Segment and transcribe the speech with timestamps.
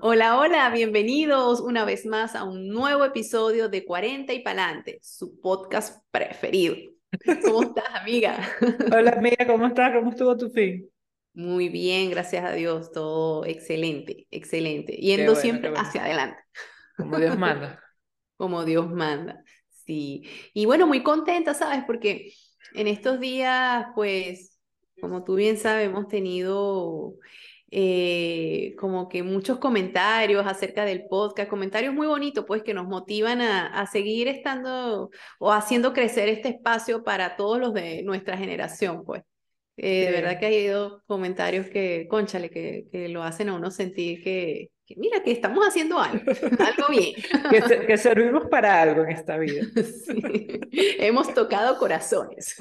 [0.00, 5.40] Hola, hola, bienvenidos una vez más a un nuevo episodio de 40 y Palante, su
[5.40, 6.76] podcast preferido.
[7.44, 8.38] ¿Cómo estás, amiga?
[8.92, 9.94] Hola, amiga, ¿cómo estás?
[9.94, 10.88] ¿Cómo estuvo tu fin?
[11.34, 14.94] Muy bien, gracias a Dios, todo excelente, excelente.
[14.94, 15.86] Yendo bueno, siempre bueno.
[15.86, 16.42] hacia adelante,
[16.96, 17.80] Como Dios manda.
[18.36, 19.42] como Dios manda.
[19.86, 20.24] Sí.
[20.52, 21.84] Y bueno, muy contenta, ¿sabes?
[21.86, 22.32] Porque
[22.74, 24.58] en estos días, pues,
[25.00, 27.14] como tú bien sabes, hemos tenido
[27.70, 33.40] eh, como que muchos comentarios acerca del podcast, comentarios muy bonitos, pues, que nos motivan
[33.40, 39.04] a, a seguir estando o haciendo crecer este espacio para todos los de nuestra generación,
[39.04, 39.22] pues.
[39.78, 43.70] Eh, de verdad que hay ido comentarios que, cónchale, que, que lo hacen a uno
[43.70, 46.24] sentir que, que mira, que estamos haciendo algo,
[46.58, 47.14] algo bien.
[47.50, 49.64] Que, que servimos para algo en esta vida.
[50.06, 50.60] Sí,
[50.98, 52.54] hemos tocado corazones.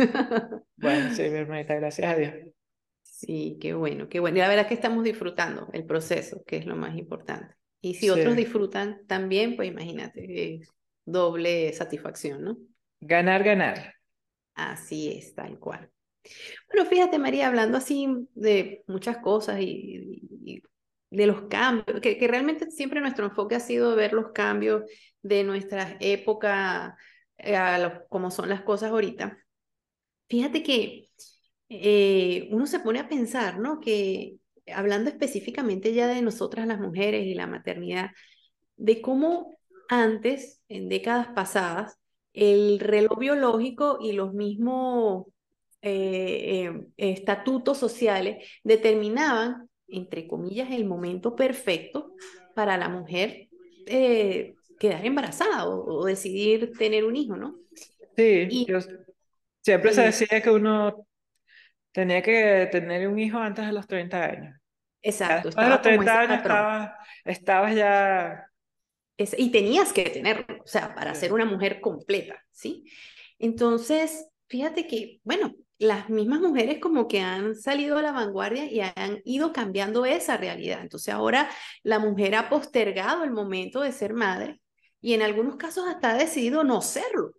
[0.77, 2.33] Bueno, sí, mi hermanita, gracias a Dios.
[3.25, 4.37] Sí, qué bueno, qué bueno.
[4.37, 7.55] Y la verdad es que estamos disfrutando el proceso, que es lo más importante.
[7.81, 10.69] Y si otros disfrutan también, pues imagínate, es
[11.05, 12.57] doble satisfacción, ¿no?
[13.11, 13.95] Ganar, ganar.
[14.53, 15.91] Así es, tal cual.
[16.71, 20.63] Bueno, fíjate, María, hablando así de muchas cosas y, y- y
[21.17, 24.83] de los cambios, que, que realmente siempre nuestro enfoque ha sido ver los cambios
[25.21, 26.93] de nuestras épocas
[27.37, 27.57] eh,
[28.09, 29.37] como son las cosas ahorita.
[30.29, 31.04] Fíjate que
[31.69, 33.79] eh, uno se pone a pensar, ¿no?
[33.79, 38.11] Que hablando específicamente ya de nosotras las mujeres y la maternidad,
[38.77, 39.55] de cómo
[39.89, 41.97] antes, en décadas pasadas,
[42.33, 45.25] el reloj biológico y los mismos
[45.81, 52.13] eh, eh, estatutos sociales determinaban, entre comillas, el momento perfecto
[52.55, 53.47] para la mujer
[53.85, 57.55] eh, quedar embarazada o, o decidir tener un hijo, ¿no?
[58.15, 58.79] Sí, Y yo,
[59.61, 61.05] siempre se decía que uno
[61.95, 64.55] tenía que tener un hijo antes de los 30 años.
[65.01, 66.91] Exacto, después de los estaba como 30 ese años estabas,
[67.25, 68.51] estabas ya...
[69.17, 71.21] Es- y tenías que tenerlo, o sea, para Sí.
[71.21, 72.85] ser una mujer completa, ¿sí?
[73.39, 78.81] Entonces, fíjate que, bueno, las mismas mujeres como que han salido a la vanguardia y
[78.81, 80.81] han ido cambiando esa realidad.
[80.81, 81.49] Entonces, ahora
[81.83, 84.61] la mujer ha postergado el momento de ser madre
[85.01, 87.31] y en algunos casos hasta ha decidido no serlo.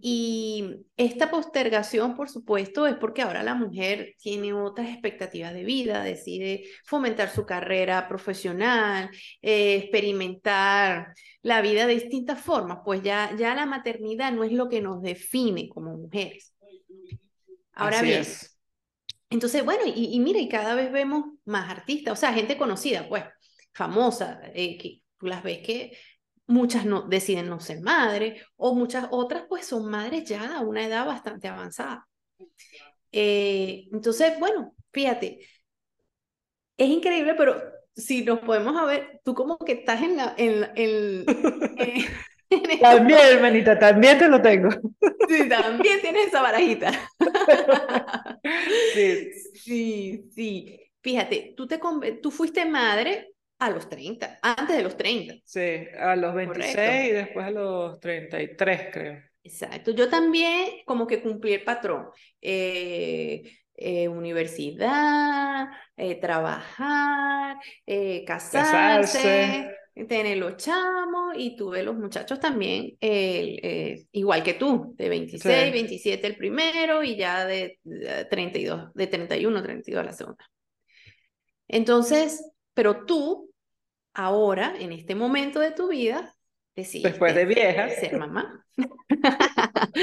[0.00, 6.02] Y esta postergación, por supuesto, es porque ahora la mujer tiene otras expectativas de vida,
[6.02, 9.10] decide fomentar su carrera profesional,
[9.42, 14.68] eh, experimentar la vida de distintas formas, pues ya, ya la maternidad no es lo
[14.68, 16.54] que nos define como mujeres.
[17.72, 18.58] Ahora Así bien, es.
[19.30, 23.08] entonces, bueno, y, y mira, y cada vez vemos más artistas, o sea, gente conocida,
[23.08, 23.24] pues,
[23.72, 25.96] famosa, eh, que tú las ves que
[26.46, 30.84] muchas no deciden no ser madre, o muchas otras, pues, son madres ya a una
[30.86, 32.06] edad bastante avanzada.
[33.12, 35.40] Eh, entonces, bueno, fíjate,
[36.76, 37.56] es increíble, pero
[37.94, 41.24] si nos podemos a ver, tú como que estás en la, en, la- en,
[41.76, 42.04] eh,
[42.50, 44.68] en También, hermanita, también te lo tengo.
[45.28, 46.92] Sí, también tienes esa barajita.
[48.92, 50.80] Sí, Sí, sí.
[51.02, 51.78] Fíjate, tú, te,
[52.22, 55.34] tú fuiste madre a los 30, antes de los 30.
[55.44, 57.14] sí, a los 26 y Correcto.
[57.14, 59.22] después a los 33, creo.
[59.42, 59.92] Exacto.
[59.92, 62.08] Yo también como que cumplí el patrón.
[62.40, 63.42] Eh,
[63.78, 67.56] eh, universidad, eh, trabajar,
[67.86, 69.68] eh, Casarse.
[69.94, 75.42] casarse, tener los chamos y tuve los muchachos también, eh, igual que tú, de 26,
[75.66, 75.70] Sí.
[75.72, 80.44] 27 el primero y ya de, de 32, de 31, 32 la segunda.
[81.68, 82.42] Entonces,
[82.76, 83.50] pero tú,
[84.12, 86.36] ahora, en este momento de tu vida,
[86.74, 87.88] Después de decidiste vieja.
[87.88, 88.66] ser mamá.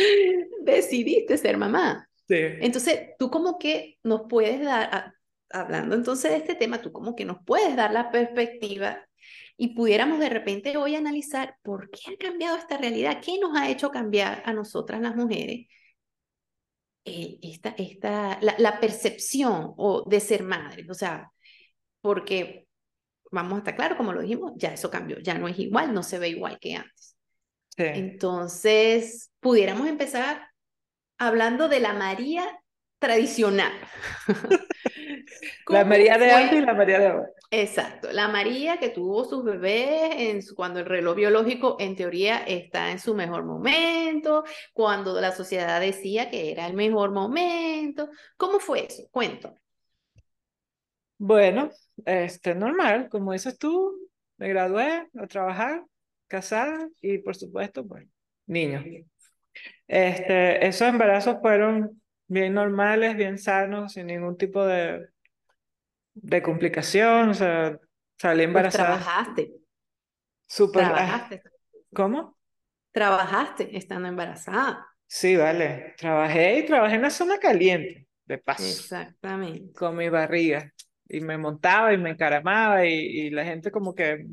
[0.61, 2.09] Decidiste ser mamá.
[2.27, 2.35] Sí.
[2.61, 5.13] Entonces, tú como que nos puedes dar, a-
[5.51, 9.07] hablando entonces de este tema, tú como que nos puedes dar la perspectiva
[9.55, 13.69] y pudiéramos de repente hoy analizar por qué ha cambiado esta realidad, qué nos ha
[13.69, 15.67] hecho cambiar a nosotras las mujeres
[17.05, 20.85] eh, esta, esta, la, la percepción o de ser madre.
[20.89, 21.31] O sea,
[22.01, 22.62] porque
[23.33, 26.03] vamos a estar claros, como lo dijimos, ya eso cambió, ya no es igual, no
[26.03, 27.17] se ve igual que antes.
[27.77, 27.83] Sí.
[27.91, 30.47] Entonces, pudiéramos empezar
[31.17, 32.45] hablando de la María
[32.99, 33.73] tradicional.
[35.67, 37.29] La ¿Cómo María de antes y la María de ahora.
[37.51, 42.37] Exacto, la María que tuvo sus bebés en su- cuando el reloj biológico en teoría
[42.43, 44.43] está en su mejor momento,
[44.73, 48.09] cuando la sociedad decía que era el mejor momento.
[48.37, 49.03] ¿Cómo fue eso?
[49.11, 49.55] Cuento.
[51.17, 51.71] Bueno,
[52.05, 53.97] este, normal, como dices tú,
[54.37, 55.85] me gradué a trabajar,
[56.27, 58.07] casada y por supuesto, pues,
[58.47, 58.83] niños.
[59.87, 65.07] Este, esos embarazos fueron bien normales, bien sanos, sin ningún tipo de,
[66.15, 67.77] de complicación, o sea,
[68.17, 68.97] Salí Pues embarazada.
[68.97, 69.51] trabajaste,
[70.47, 70.83] Súper.
[70.83, 71.43] ah, trabajaste,
[71.93, 72.37] ¿Cómo?
[72.91, 74.87] trabajaste estando embarazada.
[75.07, 75.93] Sí, vale.
[75.97, 79.73] Trabajé y trabajé en la zona caliente, de paso, Exactamente.
[79.73, 80.71] con mi barriga.
[81.17, 84.27] Y me montaba y me encaramaba y, y la gente como que,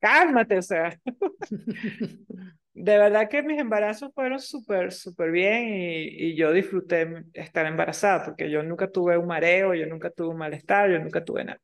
[0.00, 0.98] cálmate, o sea.
[2.74, 8.24] De verdad que mis embarazos fueron súper, súper bien y, y yo disfruté estar embarazada
[8.24, 11.60] porque yo nunca tuve un mareo, yo nunca tuve un malestar, yo nunca tuve nada.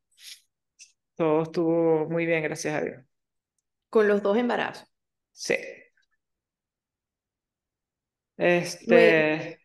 [1.17, 3.03] Todo estuvo muy bien, gracias a Dios.
[3.89, 4.87] Con los dos embarazos.
[5.33, 5.55] Sí.
[8.81, 9.59] Luego, Este,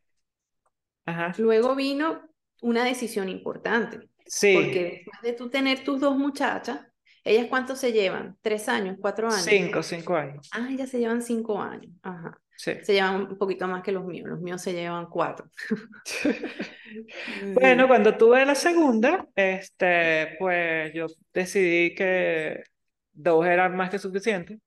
[1.06, 1.34] ajá.
[1.38, 2.22] luego vino
[2.62, 4.09] una decisión importante,
[4.52, 6.82] porque Sí, después de tú tener tus dos muchachas,
[7.24, 8.38] ¿ellas cuántos se llevan?
[8.42, 8.98] ¿Tres años?
[9.00, 9.44] ¿Cuatro años?
[9.44, 10.50] cinco, cinco años.
[10.54, 11.92] Ah, ellas se llevan cinco años.
[12.04, 12.40] Ajá.
[12.56, 12.74] Sí.
[12.82, 14.28] Se llevan un poquito más que los míos.
[14.30, 15.50] Los míos se llevan cuatro.
[17.54, 22.64] Bueno, cuando tuve la segunda, este, pues yo decidí que
[23.14, 24.60] dos eran más que suficiente.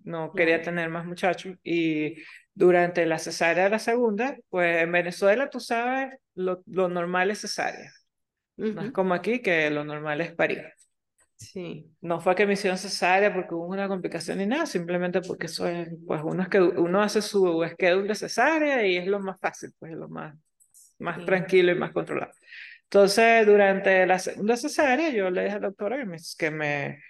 [0.00, 1.56] No quería tener más muchachos.
[1.62, 2.16] Y
[2.54, 7.40] durante la cesárea de la segunda, pues en Venezuela, tú sabes, lo, lo normal es
[7.40, 7.90] cesárea.
[8.56, 10.64] No es como aquí, que lo normal es parir.
[11.36, 11.90] Sí.
[12.00, 15.66] No fue que me hicieron cesárea porque hubo una complicación ni nada, simplemente porque eso
[15.68, 19.38] es, pues uno, es que, uno hace su schedule de cesárea y es lo más
[19.40, 20.36] fácil, pues es lo más,
[20.98, 21.24] más Sí.
[21.26, 22.32] tranquilo y más controlado.
[22.84, 27.00] Entonces, durante la segunda cesárea, yo le dije a la doctora que me, que me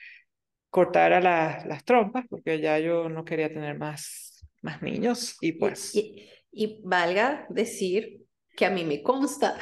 [0.70, 5.52] cortara las las trompas porque ya yo no quería tener más, más niños y Y,
[5.52, 8.22] pues, y, y valga decir
[8.56, 9.58] que a mí me consta,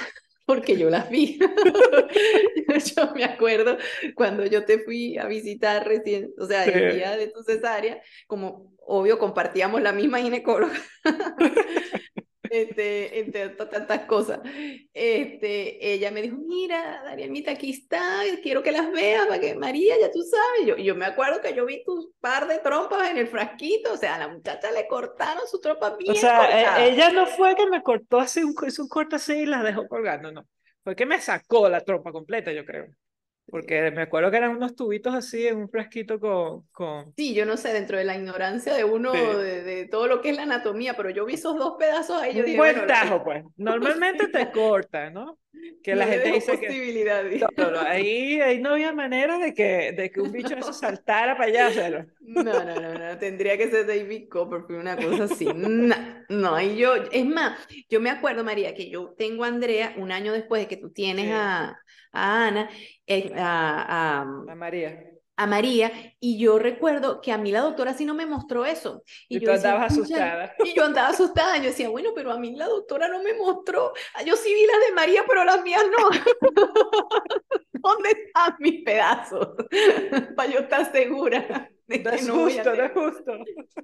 [0.52, 1.38] porque yo las vi.
[2.96, 3.78] Yo me acuerdo
[4.14, 8.02] cuando yo te fui a visitar recién, o sea, el sí, día de tu cesárea,
[8.26, 10.74] como obvio compartíamos la misma ginecóloga,
[12.52, 14.40] este, entre tantas cosas.
[14.92, 19.94] Este, ella me dijo, mira, Danielmita, aquí está, quiero que las veas, para que María,
[20.00, 20.66] ya tú sabes.
[20.66, 23.96] Yo, yo me acuerdo que yo vi tus par de trompas en el frasquito, o
[23.96, 27.54] sea, a la muchacha le cortaron su trompa o bien sea, e- ella no fue
[27.56, 30.46] que me cortó así, un, hizo un corte así y las dejó colgando, no.
[30.84, 32.86] Fue que me sacó la trompa completa, yo creo.
[33.46, 37.12] Porque me acuerdo que eran unos tubitos así en un frasquito con, con...
[37.16, 39.18] Sí, yo no sé, dentro de la ignorancia de uno, Sí.
[39.18, 42.32] de, de todo lo que es la anatomía, pero yo vi esos dos pedazos ahí,
[42.34, 43.44] yo Un dije, buen bueno, la- tajo, pues.
[43.56, 45.38] Normalmente te corta, ¿no?
[45.82, 46.68] Que la no gente dice que...
[47.56, 51.36] No, no, ahí, ahí no había manera de que, de que un bicho eso saltara
[51.36, 52.06] para allá hacerlo.
[52.20, 55.52] No, no, no, no, tendría que ser David Copperfield, una cosa así.
[55.54, 55.96] No,
[56.28, 57.58] no, y yo, es más,
[57.88, 60.90] yo me acuerdo, María, que yo tengo a Andrea un año después de que tú
[60.90, 61.32] tienes Sí.
[61.32, 61.78] a,
[62.12, 62.70] a Ana,
[63.06, 65.11] eh, a, a- María.
[65.36, 65.90] A María,
[66.20, 69.02] y yo recuerdo que a mí la doctora sí no me mostró eso.
[69.28, 70.54] Y yo tú andabas asustada.
[70.64, 73.92] Y yo andaba asustada, yo decía, bueno, pero a mí la doctora no me mostró.
[74.14, 76.10] Ah, Yo sí vi las de María, pero las mías no.
[77.72, 79.48] ¿Dónde están mis pedazos?
[80.36, 83.32] Para yo estar segura de No que es no voy a justo, no es justo.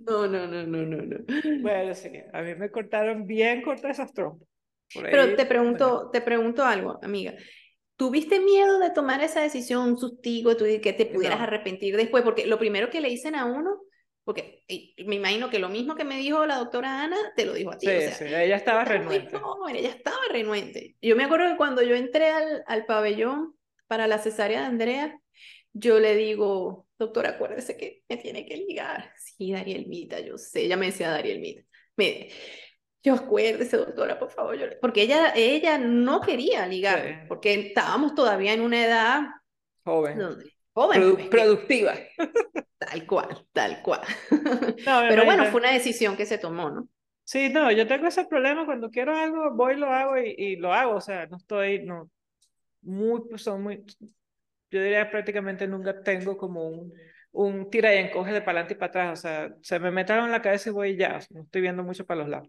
[0.06, 1.16] No, no, no, no, no, no.
[1.62, 4.48] Bueno, sí, a mí me cortaron bien cortas esas trompas.
[4.94, 7.34] Pero te pregunto, te pregunto algo, amiga.
[7.98, 11.44] ¿Tuviste miedo de tomar esa decisión, un sustigo, que te pudieras No.
[11.44, 12.22] arrepentir después?
[12.22, 13.80] Porque lo primero que le dicen a uno,
[14.22, 14.62] porque
[15.04, 17.76] me imagino que lo mismo que me dijo la doctora Ana, te lo dijo a
[17.78, 17.88] ti.
[17.88, 19.36] Sí, o sea, sí, ella estaba renuente.
[19.36, 20.94] joven, ella estaba renuente.
[21.02, 23.56] Yo me acuerdo que cuando yo entré al, al pabellón
[23.88, 25.20] para la cesárea de Andrea,
[25.72, 29.12] yo le digo, doctora, acuérdese que me tiene que ligar.
[29.18, 31.62] Sí, Darielmita, yo sé, ella me decía Darielmita.
[31.96, 32.28] Me,
[33.02, 34.56] yo acuérdese, doctora, por favor.
[34.56, 34.76] yo le-".
[34.76, 37.14] Porque ella, ella no quería ligar, Sí.
[37.28, 39.20] porque estábamos todavía en una edad
[39.84, 40.18] Joven.
[40.18, 41.94] donde, joven, Produ- pues, productiva.
[42.78, 44.00] tal cual, tal cual.
[44.86, 46.88] No, Pero bueno, fue una decisión que se tomó, ¿no?
[47.24, 50.72] Sí, no, yo tengo ese problema cuando quiero algo, voy lo hago y, y lo
[50.72, 52.10] hago, o sea, no estoy, no,
[52.82, 53.84] muy, pues, son muy,
[54.70, 56.92] yo diría prácticamente nunca tengo como un,
[57.32, 60.26] un tira y encoge de para adelante y para atrás, o sea, se me metaron
[60.26, 62.28] en la cabeza y voy y ya, o sea, no estoy viendo mucho para los
[62.30, 62.48] lados.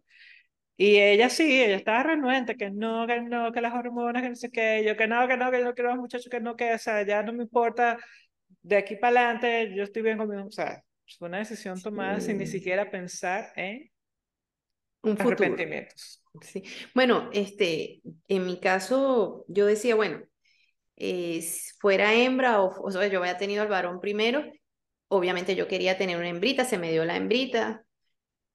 [0.80, 4.36] Y ella sí, ella estaba renuente, que no, que no, que las hormonas, que no
[4.38, 6.56] sé qué, yo que no, que no, que yo no quiero más muchachos, que no,
[6.56, 8.00] que, o sea, ya no me importa,
[8.64, 10.84] de aquí para adelante, yo estoy bien conmigo, o sea,
[11.20, 12.48] fue una decisión tomada sin ni Sí.
[12.48, 13.92] siquiera pensar en
[15.04, 16.22] Un arrepentimientos.
[16.42, 16.64] Sí.
[16.96, 20.22] Bueno, este, en mi caso, yo decía, bueno,
[20.98, 21.44] eh,
[21.80, 24.44] fuera hembra o, o sea, yo había tenido al varón primero,
[25.10, 27.86] obviamente yo quería tener una hembrita, se me dio la hembrita,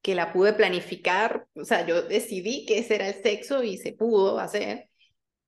[0.04, 3.94] que la pude planificar, o sea, yo decidí que ese era el sexo y se
[3.94, 4.90] pudo hacer.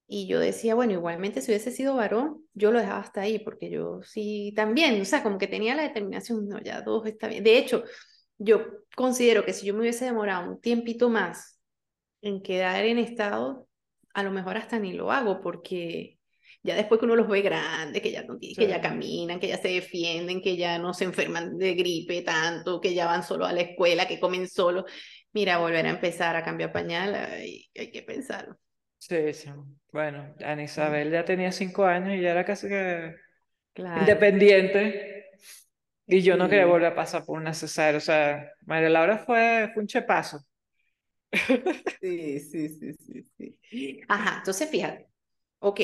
[0.07, 3.69] Y yo decía, bueno, igualmente si hubiese sido varón, yo lo dejaba hasta ahí, porque
[3.71, 7.45] yo sí también, o sea, como que tenía la determinación, no, ya dos está bien.
[7.45, 7.85] De hecho,
[8.39, 8.65] yo
[8.97, 11.61] considero que si yo me hubiese demorado un tiempito más
[12.23, 13.69] en quedar en estado,
[14.15, 16.16] a lo mejor hasta ni lo hago, porque
[16.67, 19.59] Ya después que uno los ve grandes, que ya, no, que ya caminan, que ya
[19.59, 23.53] se defienden, que ya no se enferman de gripe tanto, que ya van solo a
[23.53, 24.85] la escuela, que comen solo.
[25.33, 28.59] Mira, volver a empezar a cambiar pañal, ay, hay que pensarlo.
[28.99, 29.51] Sí, sí.
[29.93, 33.15] Bueno, Ana Isabel ya tenía cinco años y ya era casi que
[33.75, 34.27] Claro.
[34.41, 35.27] independiente.
[36.07, 37.99] Y yo no quería volver a pasar por una cesárea.
[37.99, 40.41] O sea, María Laura fue, fue un chepazo.
[42.01, 43.59] Sí, sí, sí, sí, sí.
[44.09, 45.09] Ajá, entonces fíjate,
[45.61, 45.81] ok,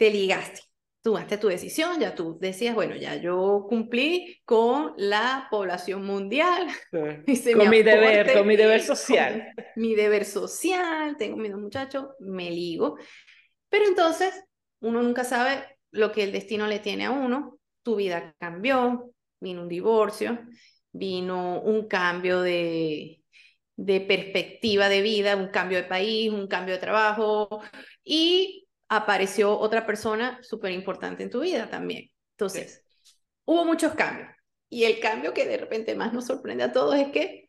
[0.00, 0.62] te ligaste,
[1.02, 6.68] tomaste tu decisión, ya tú decías, bueno, ya yo cumplí con la población mundial,
[7.26, 7.52] Sí.
[7.54, 9.52] Con mi deber, aporte, con mi deber social.
[9.76, 12.96] mi deber social, tengo mis dos muchachos, me ligo.
[13.68, 14.32] Pero entonces,
[14.80, 17.58] uno nunca sabe lo que el destino le tiene a uno.
[17.82, 20.38] Tu vida cambió, vino un divorcio,
[20.92, 23.20] vino un cambio de,
[23.76, 27.60] de perspectiva de vida, un cambio de país, un cambio de trabajo
[28.02, 32.10] y apareció otra persona súper importante en tu vida también.
[32.32, 32.84] Entonces,
[33.46, 34.28] hubo muchos cambios.
[34.68, 37.48] Y el cambio que de repente más nos sorprende a todos es que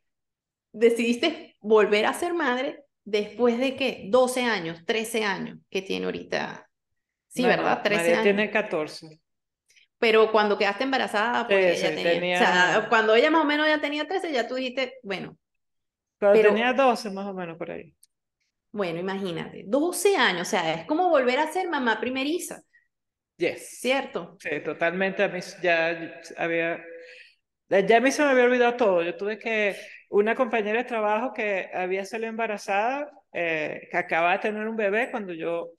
[0.72, 4.06] decidiste volver a ser madre después de qué?
[4.10, 6.70] 12 años, 13 años que tiene ahorita.
[7.28, 7.82] Sí, Bueno, ¿verdad?
[7.84, 8.24] 13 María años.
[8.24, 9.22] tiene 14.
[9.98, 13.42] Pero cuando quedaste embarazada, pues Sí, ella sí, tenía, o sea, tenía- cuando ella más
[13.44, 15.38] o menos ya tenía 13, ya tú dijiste, bueno,
[16.20, 17.96] Cuando Pero- tenía 12 más o menos por ahí.
[18.72, 22.62] Bueno, imagínate, 12 años, o sea, es como volver a ser mamá primeriza,
[23.40, 23.66] Yes.
[23.80, 24.40] ¿cierto?
[24.40, 25.24] Sí, totalmente.
[25.24, 25.90] A mí ya
[26.38, 26.84] había.
[27.70, 29.04] Ya a mí se me había olvidado todo.
[29.04, 29.78] Yo tuve que.
[30.10, 35.10] Una compañera de trabajo que había salido embarazada, eh, que acaba de tener un bebé
[35.12, 35.72] cuando yo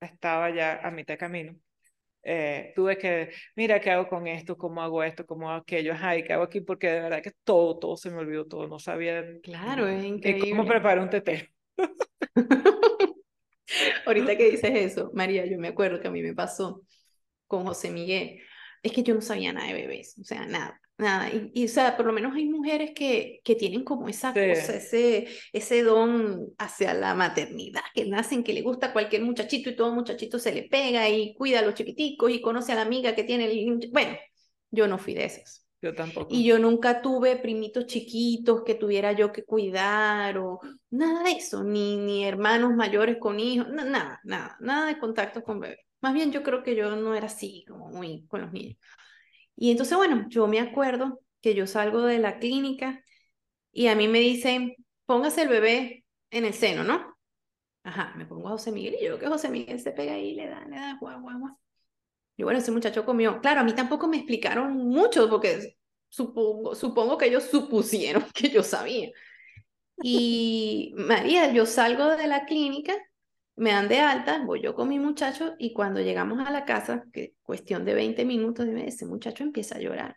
[0.00, 1.56] estaba ya a mitad de camino.
[2.24, 4.56] eh, tuve que, mira, ¿qué hago con esto?
[4.58, 5.26] ¿Cómo hago esto?
[5.26, 5.92] ¿Cómo hago aquello?
[5.94, 6.60] Ajá, ¿y qué hago aquí?
[6.62, 8.68] Porque de verdad que todo, todo se me olvidó, todo.
[8.68, 10.66] No sabía Claro, es ni cómo increíble.
[10.66, 11.46] preparar un tetero.
[14.06, 16.82] Ahorita que dices eso, María, yo me acuerdo que a mí me pasó
[17.46, 18.40] con José Miguel.
[18.82, 21.30] Es que yo no sabía nada de bebés, o sea, nada, nada.
[21.30, 24.40] Y, y, o sea, por lo menos hay mujeres que, que tienen como esa Sí.
[24.40, 29.70] cosa, ese, ese don hacia la maternidad, que nacen, que le gusta a cualquier muchachito
[29.70, 32.82] y todo muchachito se le pega y cuida a los chiquiticos y conoce a la
[32.82, 33.90] amiga que tiene el...
[33.92, 34.16] Bueno,
[34.72, 35.65] yo no fui de esas.
[35.82, 36.34] Yo tampoco.
[36.34, 41.64] Y yo nunca tuve primitos chiquitos que tuviera yo que cuidar o nada de eso,
[41.64, 45.78] ni, ni hermanos mayores con hijos, na- nada, nada, nada de contacto con bebés.
[46.00, 48.76] Más bien yo creo que yo no era así, como muy con los niños.
[49.56, 53.02] Y entonces, bueno, yo me acuerdo que yo salgo de la clínica
[53.72, 54.74] y a mí me dicen,
[55.06, 57.16] póngase el bebé en el seno, ¿no?
[57.84, 60.48] Ajá, me pongo a José Miguel y yo que José Miguel se pega ahí, le
[60.48, 61.58] da, le da, guau, guau, guau.
[62.36, 63.40] Y bueno, ese muchacho comió.
[63.40, 65.76] Claro, a mí tampoco me explicaron mucho porque
[66.08, 69.10] supongo, supongo que ellos supusieron que yo sabía.
[70.02, 72.94] Y María, yo salgo de la clínica,
[73.56, 77.04] me dan de alta, voy yo con mi muchacho y cuando llegamos a la casa,
[77.12, 80.16] que cuestión de 20 minutos, dime, ese muchacho empieza a llorar.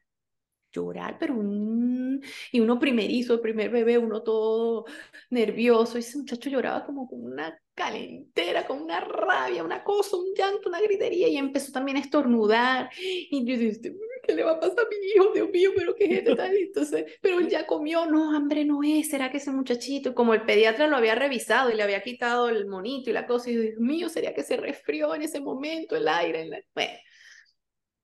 [0.72, 2.22] Llorar, pero un...
[2.52, 4.86] Y uno primerizo, el primer bebé, uno todo
[5.30, 10.34] nervioso, y ese muchacho lloraba como con una calentera, con una rabia, una cosa, un
[10.36, 13.80] llanto, una gritería, y empezó también a estornudar, y yo dije,
[14.22, 15.32] ¿qué le va a pasar a mi hijo?
[15.34, 16.54] Dios mío, pero qué es esto tal?
[16.54, 20.10] Entonces, pero él ya comió, no, hambre no es, ¿será que ese muchachito?
[20.10, 23.26] Y como el pediatra lo había revisado y le había quitado el monito y la
[23.26, 26.42] cosa, y yo, Dios mío, ¿sería que se resfrió en ese momento el aire?
[26.42, 26.60] En la...
[26.76, 26.94] Bueno,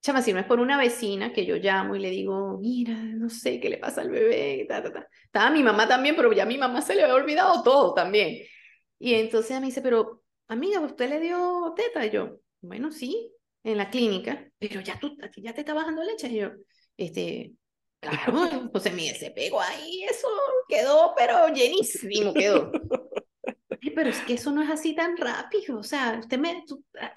[0.01, 3.29] chama, si no es por una vecina que yo llamo y le digo, mira, no
[3.29, 5.10] sé qué le pasa al bebé, ta, ta, ta.
[5.25, 8.38] Estaba mi mamá también, pero ya a mi mamá se le había olvidado todo también.
[8.99, 12.05] Y entonces me dice, pero amiga, ¿usted le dio teta?
[12.05, 13.31] Y yo, bueno, sí,
[13.63, 16.27] en la clínica, pero ya tú, ya te está bajando leche.
[16.29, 16.51] Y yo,
[16.97, 17.53] este,
[17.99, 20.27] claro, José Miguel se pegó ahí, eso
[20.67, 22.71] quedó, pero llenísimo quedó.
[23.95, 27.13] Pero es que eso no es así tan rápido, o sea, usted me, tú, ah,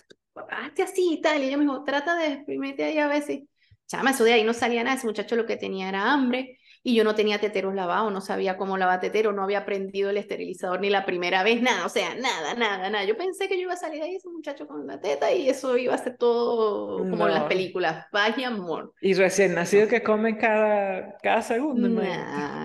[0.51, 3.49] hazte así y tal, y ella me dijo, trata de exprimirte ahí a si,
[3.87, 6.95] chama, eso de ahí no salía nada, ese muchacho lo que tenía era hambre, y
[6.95, 10.81] yo no tenía teteros lavados, no sabía cómo lavar tetero, no había prendido el esterilizador
[10.81, 13.05] ni la primera vez, nada, o sea, nada, nada, nada.
[13.05, 15.77] Yo pensé que yo iba a salir ahí ese muchacho con la teta y eso
[15.77, 17.49] iba a ser todo como en las No.
[17.49, 18.93] películas, paz y amor.
[19.01, 21.89] Y recién nacido que comen cada, cada segundo.
[21.89, 22.03] No,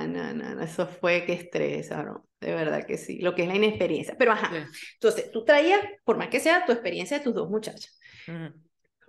[0.07, 2.25] no, no, no, eso fue que estrés, ¿no?
[2.39, 4.15] De verdad que sí, lo que es la inexperiencia.
[4.17, 4.79] Pero ajá, Sí.
[4.95, 7.97] entonces tú traías, por más que sea, tu experiencia de tus dos muchachas.
[8.27, 8.53] Ujú.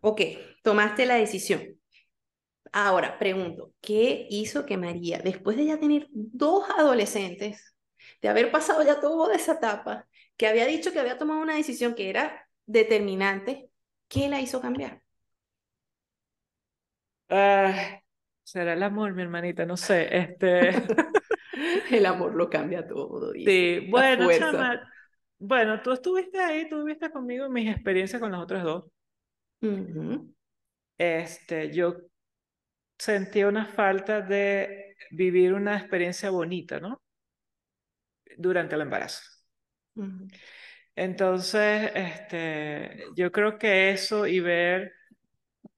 [0.02, 0.20] Ok,
[0.62, 1.62] tomaste la decisión.
[2.76, 7.73] Ahora, pregunto, ¿qué hizo que María, después de ya tener dos adolescentes,
[8.21, 11.95] de haber pasado ya toda esa etapa, que había dicho que había tomado una decisión
[11.95, 13.71] que era determinante,
[14.09, 15.02] ¿qué la hizo cambiar?
[18.43, 20.09] Será el amor, mi hermanita, no sé.
[20.11, 20.73] Este,
[21.93, 23.50] El amor lo cambia todo, dice.
[23.50, 24.93] sí, bueno, chama,
[25.38, 28.85] bueno, tú estuviste ahí, tú viste conmigo mis experiencias con los otros dos.
[30.99, 31.95] Este, yo
[33.04, 37.02] sentí una falta de vivir una experiencia bonita, ¿no?
[38.38, 39.20] Durante el embarazo.
[40.96, 44.92] Entonces, este, yo creo que eso y ver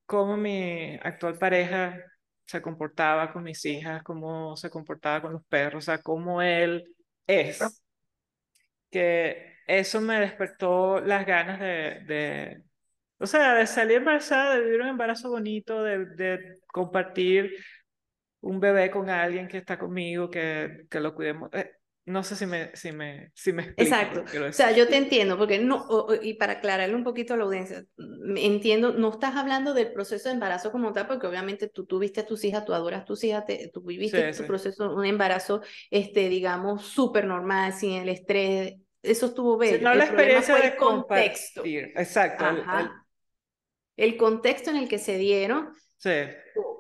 [0.07, 2.01] cómo mi actual pareja
[2.47, 6.95] se comportaba con mis hijas, cómo se comportaba con los perros, o sea, cómo él
[7.27, 7.83] es,
[8.91, 12.63] que eso me despertó las ganas de, de
[13.19, 17.53] o sea, de salir embarazada, de vivir un embarazo bonito, de, de compartir
[18.41, 21.51] un bebé con alguien que está conmigo, que, que lo cuidemos.
[21.53, 21.71] Eh,
[22.07, 24.21] no sé si me, si me, si me explico Exacto.
[24.49, 25.87] O sea, yo te entiendo, porque no,
[26.23, 30.29] y para aclararle un poquito a la audiencia, mm, entiendo, no estás hablando del proceso
[30.29, 33.23] de embarazo como tal, porque obviamente tú tuviste a tus hijas, tú adoras a tus
[33.25, 34.45] hijas, te- tú viviste Sí, tu sí.
[34.45, 39.85] proceso, un embarazo, este, digamos, súper normal, sin el estrés, eso estuvo Sí, bello.
[39.85, 41.93] no El la experiencia fue de el contexto, compartir.
[41.97, 42.49] Exacto.
[42.49, 42.91] El, el,
[43.97, 46.11] el contexto en el que se dieron sí,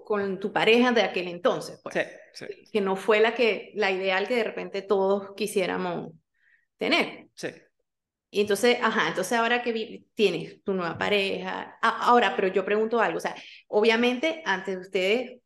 [0.04, 1.96] con tu pareja de aquel entonces, pues,
[2.32, 6.12] sí, sí, que no fue la que, la ideal que de repente todos quisiéramos
[6.78, 7.28] tener.
[7.34, 7.48] sí.
[8.30, 13.18] Y entonces, ajá, entonces ahora que tienes tu nueva pareja, ahora, pero yo pregunto algo,
[13.18, 13.34] o sea,
[13.68, 15.40] obviamente antes de ustedes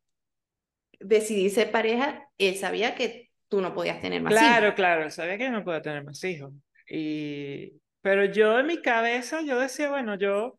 [1.01, 4.77] decidir ser pareja, él sabía que tú no podías tener más Claro, hijos.
[4.77, 5.11] claro.
[5.11, 6.53] Sabía que no podía tener más hijos.
[6.89, 10.59] Y, pero yo en mi cabeza, yo decía, bueno, yo,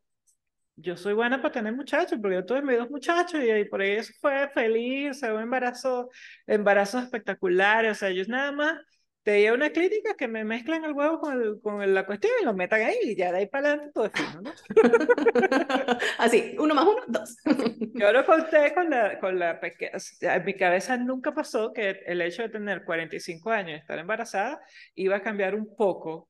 [0.82, 3.82] yo soy buena para tener muchachos, porque yo tuve mis dos muchachos y, y por
[3.82, 6.10] ahí eso fue feliz, o sea, un embarazo,
[6.48, 8.80] embarazos espectaculares, o sea, yo nada más
[9.24, 12.46] te a una clínica que me mezclan el huevo con, el- con la cuestión y
[12.46, 14.52] lo metan ahí y ya de ahí para adelante todo es fino, ¿no?
[16.18, 17.38] Así, uno más uno, dos.
[17.94, 22.22] Yo lo conté con la, con la pequeña, en mi cabeza nunca pasó que el
[22.22, 24.60] hecho de tener 45 años y estar embarazada
[24.96, 26.30] iba a cambiar un poco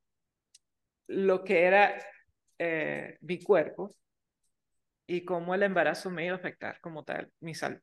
[1.07, 1.95] lo que era
[2.57, 3.91] eh, mi cuerpo
[5.15, 7.79] y cómo el embarazo me iba a afectar como tal, mi salud.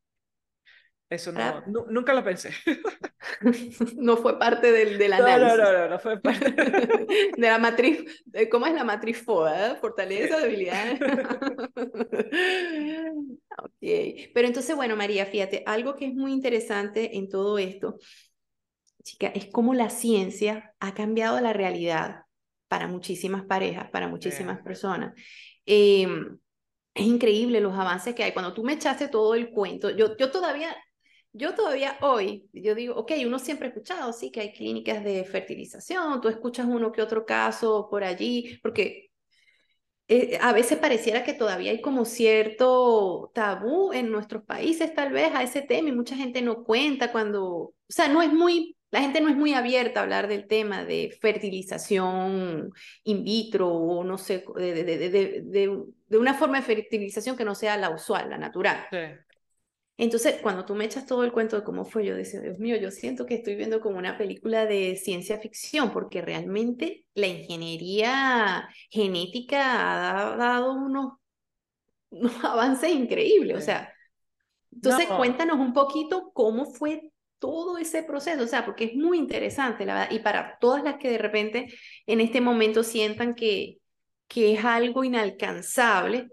[1.10, 1.64] Eso no, Ah.
[1.66, 2.50] nu- nunca lo pensé.
[3.96, 5.58] No fue parte del, del No, no, análisis.
[5.58, 6.52] no, no, no fue parte.
[7.36, 9.76] De la matriz, de ¿cómo es la matriz FODA?
[9.76, 10.98] Fortaleza, debilidad.
[13.60, 17.98] Ok, pero entonces, bueno, María, fíjate, algo que es muy interesante en todo esto,
[19.02, 22.22] chica, es cómo la ciencia ha cambiado la realidad
[22.68, 24.64] para muchísimas parejas, para muchísimas Sí.
[24.64, 25.14] personas.
[25.66, 26.38] Em,
[26.98, 28.32] es increíble los avances que hay.
[28.32, 30.76] Cuando tú me echaste todo el cuento, yo, yo todavía,
[31.32, 35.24] yo todavía hoy, yo digo, ok, uno siempre ha escuchado, sí, que hay clínicas de
[35.24, 39.10] fertilización, tú escuchas uno que otro caso por allí, porque
[40.08, 45.34] eh, a veces pareciera que todavía hay como cierto tabú en nuestros países tal vez
[45.34, 49.00] a ese tema y mucha gente no cuenta cuando, o sea, no es muy, la
[49.00, 52.70] gente no es muy abierta a hablar del tema de fertilización
[53.04, 55.42] in vitro o no sé, de, de, de,
[56.08, 58.86] de, una forma de fertilización que no sea la usual, la natural.
[58.90, 58.98] Sí.
[60.00, 62.76] Entonces, cuando tú me echas todo el cuento de cómo fue, yo decía, Dios mío,
[62.76, 68.68] yo siento que estoy viendo como una película de ciencia ficción, porque realmente la ingeniería
[68.90, 71.14] genética ha dado unos,
[72.10, 73.56] unos avances increíbles.
[73.56, 73.66] O Sí.
[73.66, 73.92] sea,
[74.72, 75.16] entonces No.
[75.16, 79.94] cuéntanos un poquito cómo fue todo ese proceso, o sea, porque es muy interesante, la
[79.94, 81.68] verdad, y para todas las que de repente
[82.06, 83.78] en este momento sientan que,
[84.26, 86.28] que es algo inalcanzable,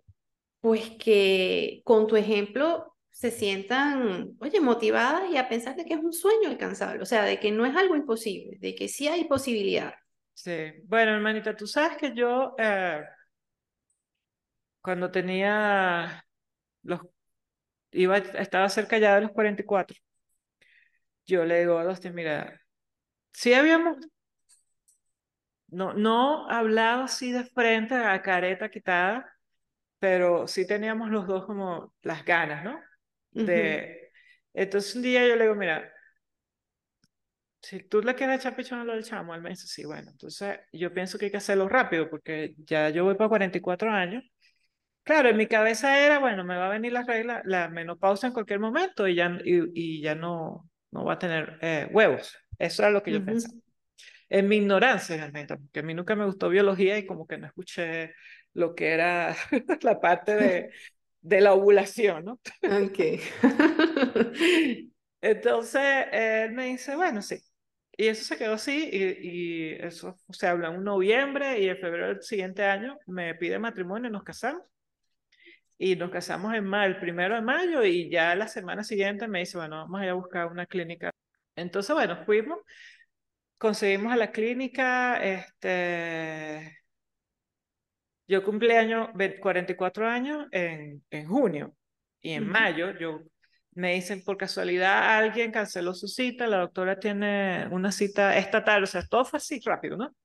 [0.62, 6.04] pues que con tu ejemplo se sientan, oye, motivadas y a pensar de que es
[6.04, 9.26] un sueño alcanzable, o sea, de que no es algo imposible, de que sí hay
[9.26, 9.94] posibilidad.
[10.34, 10.74] Sí.
[10.84, 13.04] Bueno, hermanita, tú sabes que yo eh,
[14.82, 16.26] cuando tenía
[16.84, 17.02] los
[17.92, 19.98] iba estaba cerca ya de los 44.
[21.28, 22.60] Yo le digo a Dustin, mira,
[23.34, 23.98] sí habíamos
[25.68, 29.26] no no hablado así de frente a careta quitada,
[30.00, 32.80] pero sí teníamos los dos como las ganas, ¿no?
[33.34, 34.12] De
[34.54, 35.92] entonces un día yo le digo, mira,
[37.62, 40.12] si tú le quieres echar pichón a lo del chamo, él me dice, sí, bueno,
[40.12, 44.24] entonces yo pienso que hay que hacerlo rápido porque ya yo voy para 44 años.
[45.04, 48.34] Claro, en mi cabeza era, bueno, me va a venir la regla, la menopausia en
[48.34, 49.64] cualquier momento y ya, y,
[50.00, 52.38] y ya no, no va a tener eh, huevos.
[52.58, 53.26] Eso era lo que yo Ujú.
[53.26, 53.54] pensaba.
[54.30, 57.48] En mi ignorancia realmente, porque a mí nunca me gustó biología y como que no
[57.48, 58.14] escuché
[58.54, 59.36] lo que era
[59.84, 60.70] la parte de,
[61.22, 62.40] de la ovulación, ¿no?
[62.68, 63.00] Ok.
[65.22, 67.38] Entonces, él me dice, bueno, sí.
[67.98, 72.08] Y eso se quedó así y, y eso se habló en noviembre y en febrero
[72.10, 74.64] del siguiente año me pide matrimonio y nos casamos.
[75.78, 79.40] Y nos casamos en mayo, el primero de mayo y ya la semana siguiente me
[79.40, 81.12] dice, bueno, vamos a ir a buscar una clínica.
[81.56, 82.60] Entonces, bueno, fuimos
[83.58, 86.78] conseguimos a la clínica, este,
[88.28, 89.12] yo cumplí año,
[89.42, 91.76] 44 años en, en junio
[92.22, 93.20] y en mayo yo
[93.74, 98.84] me dicen por casualidad alguien canceló su cita, la doctora tiene una cita esta tarde,
[98.84, 100.16] o sea, todo fue así rápido, ¿no?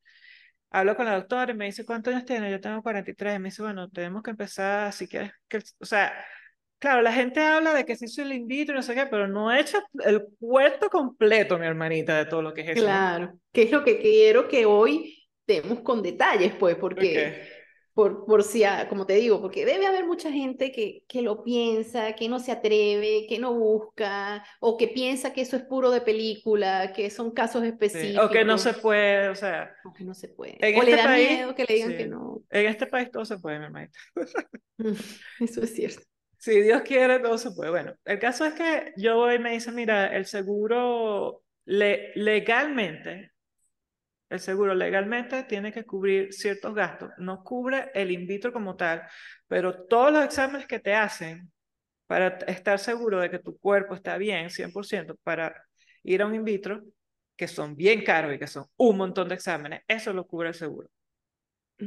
[0.70, 2.50] Hablo con la doctora y me dice, ¿cuántos años tiene?
[2.50, 3.40] Yo tengo 43.
[3.40, 6.12] Me dice, bueno, tenemos que empezar, si quieres, que, o sea,
[6.78, 9.52] claro, la gente habla de que se hizo el y no sé qué, pero no
[9.52, 12.82] he hecho el cuento completo, mi hermanita, de todo lo que es eso.
[12.82, 17.59] Claro, que es lo que quiero que hoy demos con detalles, pues, porque
[17.94, 22.14] por, por si, como te digo, porque debe haber mucha gente que, que lo piensa,
[22.14, 26.00] que no se atreve, que no busca, o que piensa que eso es puro de
[26.00, 28.26] película, que son casos específicos.
[28.26, 29.74] o que no se puede, o sea.
[29.84, 30.58] O que no se puede.
[30.62, 32.42] o este le da miedo que le digan que no.
[32.50, 33.98] En este país todo se puede, mi hermanita.
[35.40, 36.02] Eso es cierto.
[36.38, 37.70] Si Dios quiere, todo se puede.
[37.70, 43.29] Bueno, el caso es que yo voy y me dice, mira, el seguro le, legalmente
[44.30, 47.10] el seguro legalmente tiene que cubrir ciertos gastos.
[47.18, 49.02] No cubre el in vitro como tal,
[49.48, 51.50] pero todos los exámenes que te hacen
[52.06, 55.54] para estar seguro de que tu cuerpo está bien, 100%, para
[56.04, 56.82] ir a un in vitro,
[57.36, 60.54] que son bien caros y que son un montón de exámenes, eso lo cubre el
[60.54, 60.88] seguro.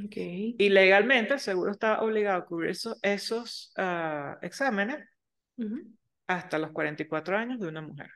[0.05, 0.55] Okay.
[0.57, 4.97] Y legalmente el seguro está obligado a cubrir esos, esos ah, exámenes
[6.27, 8.09] hasta los 44 años de una mujer.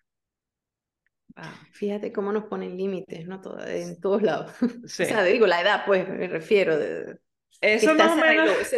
[1.71, 3.41] Fíjate cómo nos ponen límites, ¿no?
[3.41, 4.51] Todo, en todos lados.
[4.85, 6.77] o sea, digo, la edad, pues, me refiero.
[6.77, 7.17] De,
[7.61, 8.73] eso más o menos,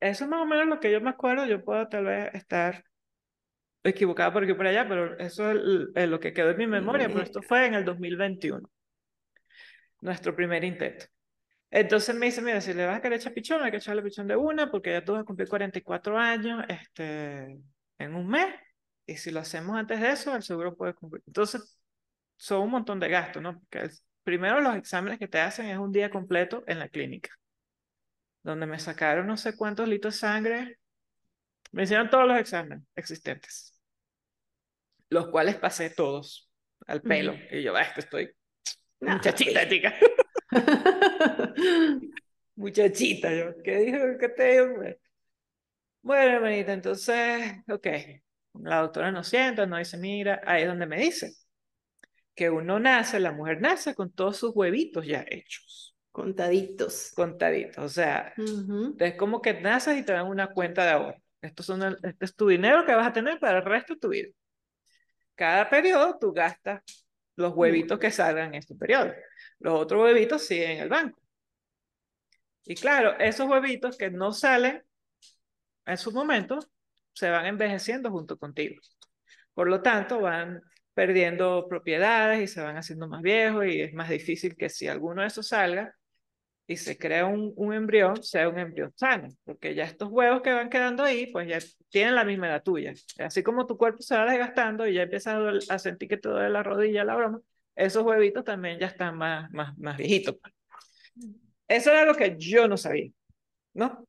[0.00, 2.84] Eso más o menos lo que yo me acuerdo, yo puedo tal vez estar
[3.82, 7.22] equivocada por aquí por allá, pero eso es, lo que quedó en mi memoria, pero
[7.22, 8.68] esto fue en el 2021,
[10.00, 11.06] nuestro primer intento.
[11.70, 14.26] Entonces me dice, mira, si le vas a querer echar pichón, hay que echarle pichón
[14.26, 17.58] de una, porque ya tú vas a cumplir 44 años este,
[17.98, 18.54] en un mes,
[19.06, 21.22] y si lo hacemos antes de eso, el seguro puede cumplir.
[21.26, 21.78] Entonces,
[22.36, 23.58] son un montón de gastos, ¿no?
[23.60, 23.90] Porque
[24.22, 27.30] primero los exámenes que te hacen es un día completo en la clínica,
[28.42, 30.78] donde me sacaron no sé cuántos litros de sangre,
[31.72, 33.78] me hicieron todos los exámenes existentes,
[35.10, 36.48] los cuales pasé todos
[36.86, 37.34] al pelo.
[37.50, 38.30] Y yo, es que estoy
[39.00, 39.94] muchachita, chica.
[42.56, 43.98] muchachita, yo, ¿qué dijo?
[44.18, 44.74] ¿Qué te digo?
[46.02, 47.86] Bueno, hermanita, entonces, ok,
[48.54, 51.34] la doctora nos sienta, nos dice, mira, ahí es donde me dice
[52.34, 55.96] que uno nace, la mujer nace con todos sus huevitos ya hechos.
[56.10, 57.12] Contaditos.
[57.14, 58.34] Contaditos, o sea,
[58.98, 61.22] es como que naces y te dan una cuenta de ahorro.
[61.40, 64.08] Esto, son este es tu dinero que vas a tener para el resto de tu
[64.08, 64.28] vida.
[65.34, 66.82] Cada periodo tú gastas
[67.36, 69.12] los huevitos que salgan en este periodo.
[69.58, 71.20] Los otros huevitos siguen en el banco.
[72.64, 74.82] Y claro, esos huevitos que no salen
[75.84, 76.60] en su momento,
[77.14, 78.80] se van envejeciendo junto contigo.
[79.54, 80.62] Por lo tanto, van
[80.94, 85.22] perdiendo propiedades y se van haciendo más viejos y es más difícil que si alguno
[85.22, 85.94] de esos salga
[86.66, 90.52] y se crea un, un embrión, sea un embrión sano, porque ya estos huevos que
[90.52, 91.58] van quedando ahí, pues ya
[91.90, 92.94] tienen la misma edad tuya.
[93.18, 96.48] Así como tu cuerpo se va desgastando y ya empiezas a, sentir que te duele
[96.50, 97.40] la rodilla, la broma,
[97.74, 100.36] esos huevitos también ya están más, más, más viejitos.
[100.40, 100.54] Pues.
[101.68, 103.10] Eso era lo que yo no sabía,
[103.74, 104.06] ¿no?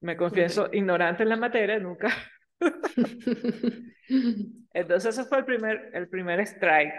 [0.00, 2.14] Me confieso ignorante en la materia, nunca.
[4.72, 6.94] Entonces ese fue el primer, el primer strike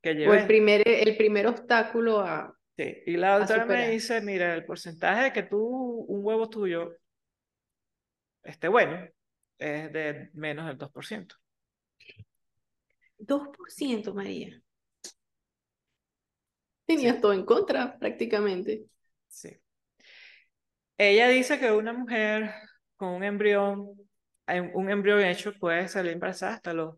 [0.00, 0.30] que llevé.
[0.30, 2.54] O el primer, el primer obstáculo a...
[2.76, 6.94] Sí, y la doctora me dice, mira, el porcentaje de que tú, un huevo tuyo,
[8.44, 9.04] esté bueno,
[9.58, 11.34] es de menos del 2%.
[13.18, 14.62] 2%, María.
[16.86, 18.84] Tenías todo en contra, prácticamente.
[19.26, 19.50] Sí.
[20.98, 22.52] Ella dice que una mujer
[22.96, 23.88] con un embrión,
[24.74, 26.96] un embrión hecho puede salir embarazada hasta los,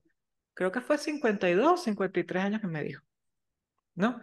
[0.54, 3.04] creo que fue 52, 53 años que me dijo,
[3.94, 4.18] ¿no?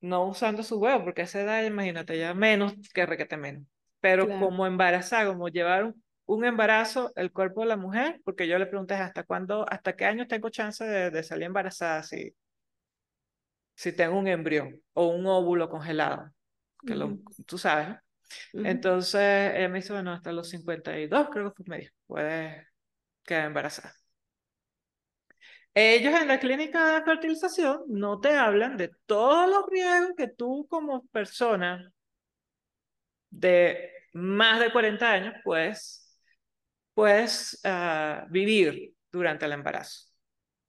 [0.00, 3.64] No usando su huevo, porque a esa edad, imagínate, ya menos que requete menos.
[4.00, 8.64] Pero como embarazada, como llevar un, embarazo, el cuerpo de la mujer, porque yo le
[8.64, 12.34] pregunté hasta cuándo, hasta qué año tengo chance de, salir embarazada si,
[13.74, 16.32] si tengo un embrión o un óvulo congelado,
[16.86, 18.09] que lo, tú sabes, ¿no?
[18.52, 22.68] Entonces ella me dice, bueno, hasta los 52 creo que fue medio, puede
[23.24, 23.94] quedar embarazada.
[25.74, 30.66] Ellos en la clínica de fertilización no te hablan de todos los riesgos que tú
[30.68, 31.92] como persona
[33.30, 36.18] de más de 40 años puedes,
[36.94, 40.08] puedes ah, vivir durante el embarazo.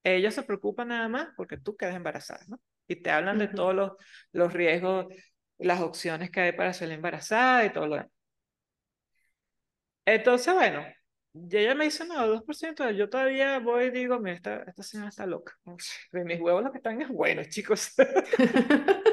[0.04, 2.60] Ellos se preocupan nada más porque tú quedas embarazada, ¿no?
[2.88, 3.92] Y te hablan de todos los,
[4.32, 5.08] los riesgos
[5.62, 8.12] las opciones que hay para ser embarazada y todo lo demás.
[10.06, 10.86] Entonces, bueno,
[11.34, 15.10] Y ella me dice, no, 2%, yo todavía voy y digo, mira, esta, esta señora
[15.10, 15.58] está loca.
[16.12, 17.94] De mis huevos lo que están es bueno, chicos.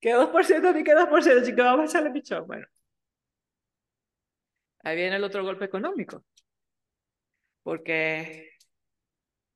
[0.00, 1.64] ¿Qué 2% ni qué 2%, chicos?
[1.64, 2.46] Vamos a echarle pichón.
[2.46, 2.66] Bueno.
[4.84, 6.24] Ahí viene el otro golpe económico.
[7.62, 8.50] Porque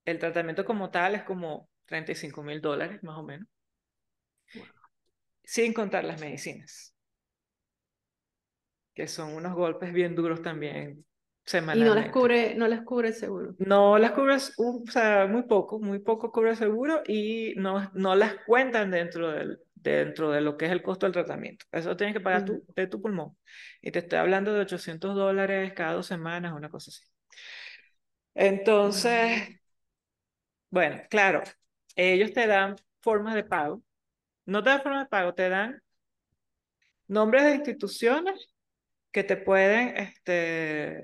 [0.06, 3.48] el tratamiento como tal es como 35 mil dólares, más o menos.
[5.44, 6.94] Sin contar las medicinas.
[8.94, 11.04] Que son unos golpes bien duros también
[11.44, 11.92] semanalmente.
[11.92, 13.54] Y no les cubre, no les cubre el seguro.
[13.58, 18.14] No las cubre, o sea, muy poco, muy poco cubre el seguro y no, no
[18.14, 21.66] las cuentan dentro del, dentro de lo que es el costo del tratamiento.
[21.72, 23.36] Eso tienes que pagar tú, de tu pulmón.
[23.82, 27.04] Y te estoy hablando de 800 dólares cada dos semanas, una cosa así.
[28.34, 29.60] Entonces,
[30.70, 31.42] bueno, claro,
[31.96, 33.82] ellos te dan formas de pago.
[34.46, 35.80] No te dan formas de pago, te dan
[37.08, 38.48] nombres de instituciones
[39.12, 41.02] que te pueden, este,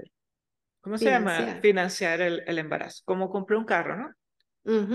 [0.81, 1.59] ¿cómo se llama?
[1.61, 3.03] Financiar el, el embarazo.
[3.05, 4.14] Como compré un carro, ¿no?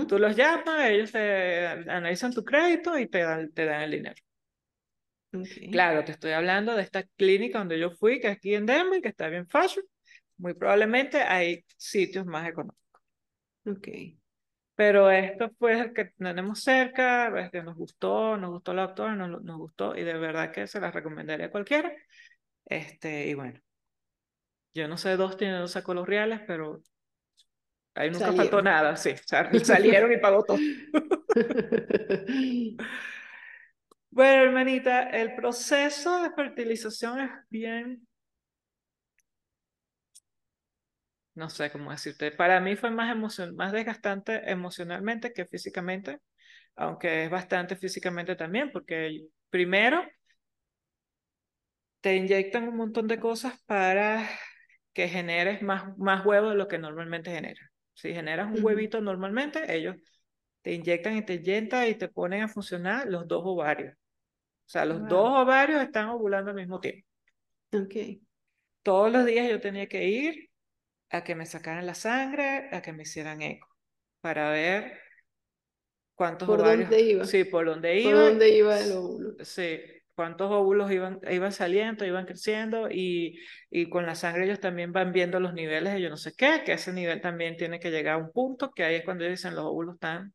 [0.06, 4.16] Tú los llamas, ellos te analizan tu crédito y te dan, te dan el dinero.
[5.70, 9.00] Claro, te estoy hablando de esta clínica donde yo fui, que es aquí en Denver,
[9.02, 9.84] que está bien fácil.
[10.38, 13.00] Muy probablemente hay sitios más económicos.
[13.66, 13.88] Ok.
[14.76, 19.16] Pero esto fue el que tenemos cerca, es que nos gustó, nos gustó la doctora,
[19.16, 21.92] nos, nos gustó y de verdad que se las recomendaría a cualquiera.
[22.66, 23.58] Este, y bueno,
[24.74, 26.82] yo no sé dos tienen dos sacos los reales, pero
[27.96, 29.14] Ahí nunca faltó nada, sí.
[29.64, 30.58] Salieron y pagó todo.
[34.10, 38.06] bueno, hermanita, el proceso de fertilización es bien.
[41.36, 42.32] No sé cómo decirte.
[42.32, 46.18] Para mí fue más, emocion más desgastante emocionalmente que físicamente,
[46.74, 50.02] aunque es bastante físicamente también, porque primero
[52.00, 54.26] te inyectan un montón de cosas para
[54.94, 57.68] que generes más, más huevo de lo que normalmente generas.
[57.92, 59.96] Si generas un huevito normalmente, ellos
[60.62, 63.92] te inyectan y te inyectan y te ponen a funcionar los dos ovarios.
[63.94, 67.06] O sea, los dos ovarios están ovulando al mismo tiempo.
[67.74, 68.22] Ok.
[68.82, 70.48] Todos los días yo tenía que ir
[71.10, 73.68] a que me sacaran la sangre, a que me hicieran eco,
[74.20, 74.98] para ver
[76.14, 76.90] cuántos ¿Por ovarios.
[76.90, 77.24] dónde iba?
[77.26, 78.10] Sí, por dónde iba.
[78.10, 79.34] Por dónde iba el óvulo.
[79.40, 79.80] Sí,
[80.14, 83.38] cuántos óvulos iban, iban saliendo, iban creciendo y,
[83.70, 86.62] y con la sangre ellos también van viendo los niveles de yo no sé qué,
[86.64, 89.54] que ese nivel también tiene que llegar a un punto, que ahí es cuando dicen
[89.54, 90.32] los óvulos están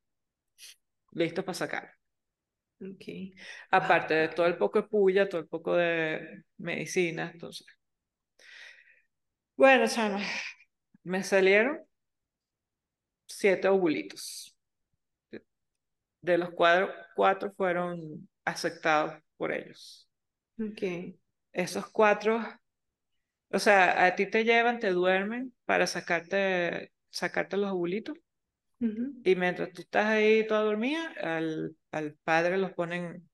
[1.14, 1.92] listos para sacar.
[2.82, 3.36] Okay.
[3.70, 7.68] Aparte de todo el poco de puya, todo el poco de medicina, entonces.
[9.56, 10.20] Bueno, chama,
[11.04, 11.80] me salieron
[13.28, 14.56] siete ovulitos.
[16.22, 20.08] De los cuatro, cuatro fueron aceptados por ellos.
[20.60, 21.18] Okay.
[21.52, 22.40] Esos cuatro,
[23.50, 28.16] o sea, a ti te llevan, te duermen para sacarte, sacarte los ovulitos.
[28.80, 33.30] Y mientras tú estás ahí toda dormida, al, al padre los ponen,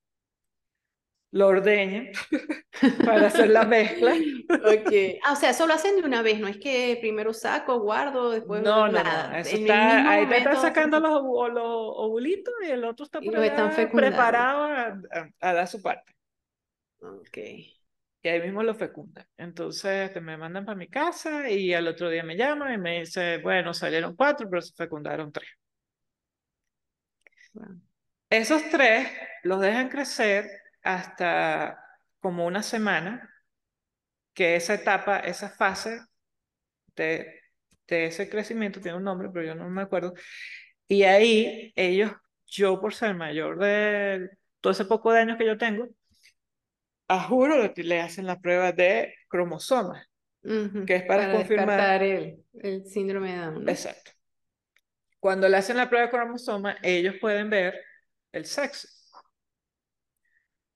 [1.37, 2.09] lo ordeñan
[3.05, 4.13] para hacer la mezcla.
[4.13, 5.19] ok.
[5.23, 8.31] Ah, o sea, eso lo hacen de una vez, no es que primero saco, guardo,
[8.31, 9.29] después no, nada.
[9.29, 11.21] No, eso está, ahí te están sacando los,
[11.53, 14.99] los, ovulitos y el otro está preparado a,
[15.39, 16.15] a, dar su parte.
[17.01, 17.37] Ok.
[18.23, 19.25] Y ahí mismo lo fecundan.
[19.37, 22.99] Entonces te me mandan para mi casa y al otro día me llaman y me
[23.01, 25.49] dice, bueno, salieron cuatro, pero se fecundaron tres.
[28.29, 29.07] Esos tres
[29.43, 31.83] los dejan crecer hasta
[32.21, 33.29] como una semana,
[34.33, 35.99] que esa etapa, esa fase
[36.95, 37.41] de,
[37.87, 40.13] de ese crecimiento tiene un nombre, pero yo no me acuerdo.
[40.87, 42.11] Y ahí ellos,
[42.45, 44.29] yo por ser mayor de
[44.61, 45.89] todo ese poco de años que yo tengo,
[47.09, 50.07] a juro que le hacen la prueba de cromosomas,
[50.41, 53.69] que es para, confirmar el, el, síndrome de Down.
[53.69, 54.11] Exacto.
[55.19, 57.75] Cuando le hacen la prueba de cromosomas, ellos pueden ver
[58.31, 58.87] el sexo.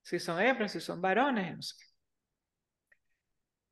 [0.02, 1.76] Si son hembras, si son varones, no sé.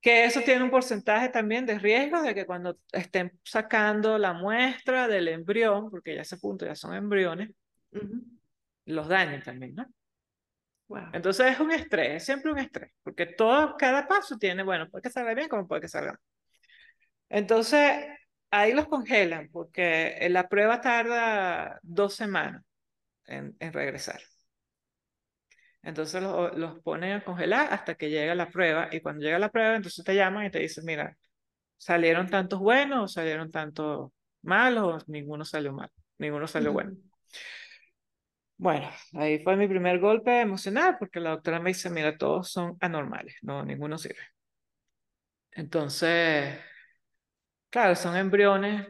[0.02, 5.08] Que eso tiene un porcentaje también de riesgo de que cuando estén sacando la muestra
[5.08, 7.50] del embrión, porque ya a ese punto ya son embriones,
[8.84, 9.86] los dañen también, ¿no?
[11.12, 15.02] Entonces es un estrés, es siempre un estrés, porque todo, cada paso tiene, bueno, puede
[15.02, 16.20] que salga bien como puede que salga mal.
[17.28, 18.06] Entonces,
[18.50, 22.62] ahí los congelan, porque la prueba tarda dos semanas
[23.26, 24.20] en, en regresar.
[25.82, 29.50] Entonces los, los ponen a congelar hasta que llega la prueba, y cuando llega la
[29.50, 31.16] prueba, entonces te llaman y te dicen, mira,
[31.76, 34.12] salieron tantos buenos, salieron tantos
[34.42, 36.92] malos, ninguno salió mal, ninguno salió bueno.
[38.58, 42.76] Bueno, ahí fue mi primer golpe emocional porque la doctora me dice, mira, todos son
[42.80, 44.20] anormales, no, ninguno sirve.
[45.52, 46.58] Entonces,
[47.70, 48.88] claro, son embriones.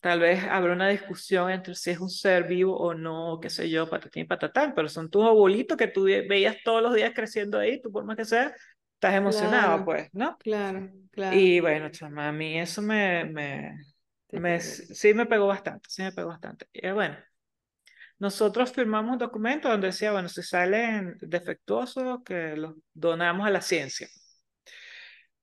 [0.00, 3.68] Tal vez habrá una discusión entre si es un ser vivo o no, qué sé
[3.68, 7.80] yo, patatín patatán, pero son tus abuelitos que tú veías todos los días creciendo ahí,
[7.82, 8.54] tú por más que sea,
[8.94, 10.38] estás emocionado, Claro, pues, ¿no?
[10.38, 11.40] claro, claro.
[11.40, 13.72] Y bueno, chama, a mí eso me, me,
[14.34, 16.68] me, sí me pegó bastante, sí me pegó bastante.
[16.72, 17.16] Y bueno,
[18.18, 23.60] nosotros firmamos un documento donde decía, bueno, si salen defectuosos, que los donamos a la
[23.62, 24.08] ciencia.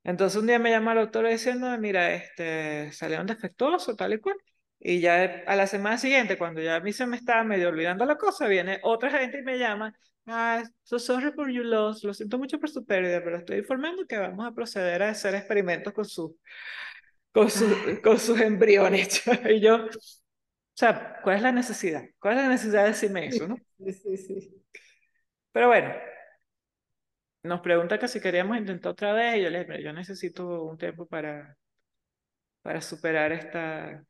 [0.05, 4.37] Entonces un día me llama la doctora diciendo, mira, este, salieron defectuosos, tal y cual.
[4.79, 8.05] Y ya a la semana siguiente, cuando ya a mí se me estaba medio olvidando
[8.05, 12.13] la cosa, viene otra gente y me llama, ah, so sorry for your loss, lo
[12.13, 15.91] siento mucho por su pérdida, pero estoy informando que vamos a proceder a hacer experimentos
[15.91, 16.37] con, su,
[17.31, 17.99] con, su, Ay.
[18.01, 19.23] con sus embriones.
[19.49, 19.89] Y yo, o
[20.75, 22.03] sea, ¿cuál es la necesidad?
[22.19, 23.57] ¿Cuál es la necesidad de decirme eso, no?
[23.79, 24.63] Sí, sí, sí.
[25.51, 25.95] Pero bueno,
[27.45, 30.63] nos pregunta que si queríamos intentar otra vez y yo le dije, "Mira, yo necesito
[30.63, 31.57] un tiempo para,
[32.61, 34.03] para superar esta...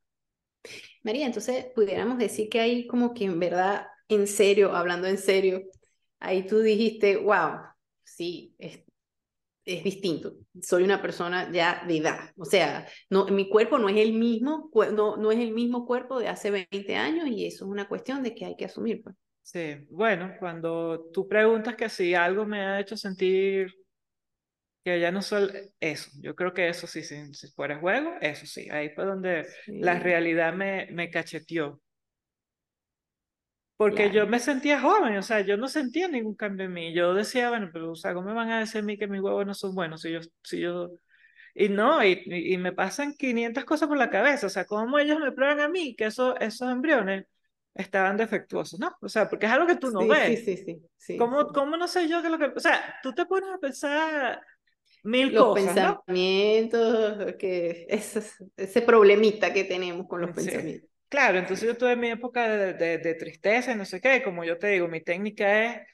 [1.03, 5.61] María, entonces pudiéramos decir que ahí como que en verdad, en serio, hablando en serio,
[6.19, 7.59] ahí tú dijiste, wow,
[8.03, 8.79] sí, es,
[9.65, 10.33] es distinto.
[10.61, 12.31] Soy una persona ya de edad.
[12.37, 16.19] O sea, no, mi cuerpo no es el mismo, no, no es el mismo cuerpo
[16.19, 19.03] de hace 20 años y eso es una cuestión de que hay que asumir.
[19.03, 19.15] Pues.
[19.45, 23.71] Sí, bueno, cuando tú preguntas que si algo me ha hecho sentir
[24.84, 28.45] que ya no soy eso, yo creo que eso sí, si, si fuera juego, eso
[28.45, 29.47] sí, ahí fue donde
[29.79, 31.81] la realidad me, me cacheteó.
[33.77, 36.93] Porque yo me sentía joven, o sea, yo no sentía ningún cambio en mí.
[36.93, 39.19] Yo decía, bueno, pero, o sea, ¿cómo me van a decir a mí que mis
[39.21, 40.91] huevos no son buenos si yo, si yo...
[41.55, 45.19] Y no, y, y me pasan 500 cosas por la cabeza, o sea, ¿cómo ellos
[45.19, 47.25] me prueban a mí que esos, esos embriones
[47.75, 48.95] estaban defectuosos, ¿no?
[49.01, 50.38] O sea, porque es algo que tú no Sí, sí, ves.
[50.38, 51.53] sí, sí, sí, ¿Cómo, sí.
[51.53, 52.45] cómo no sé yo que lo que...
[52.47, 54.41] O sea, tú te pones a pensar
[55.03, 56.05] mil Los cosas, ¿no?
[56.07, 58.21] pensamientos, que ese,
[58.57, 60.51] ese problemita que tenemos con los Sí.
[60.51, 60.89] pensamientos.
[61.09, 64.43] Claro, entonces yo tuve mi época de, de, de tristeza y no sé qué, como
[64.43, 65.88] yo te digo, mi técnica es,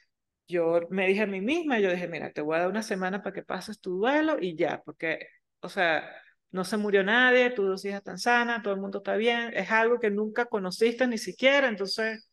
[0.48, 3.22] yo me dije a mí misma, yo dije, mira, te voy a dar una semana
[3.22, 5.28] para que pases tu duelo y ya, porque,
[5.60, 6.10] o sea,
[6.52, 9.70] no se murió nadie, tus dos hijas están sanas, todo el mundo está bien, es
[9.70, 12.28] algo que nunca conociste ni siquiera, entonces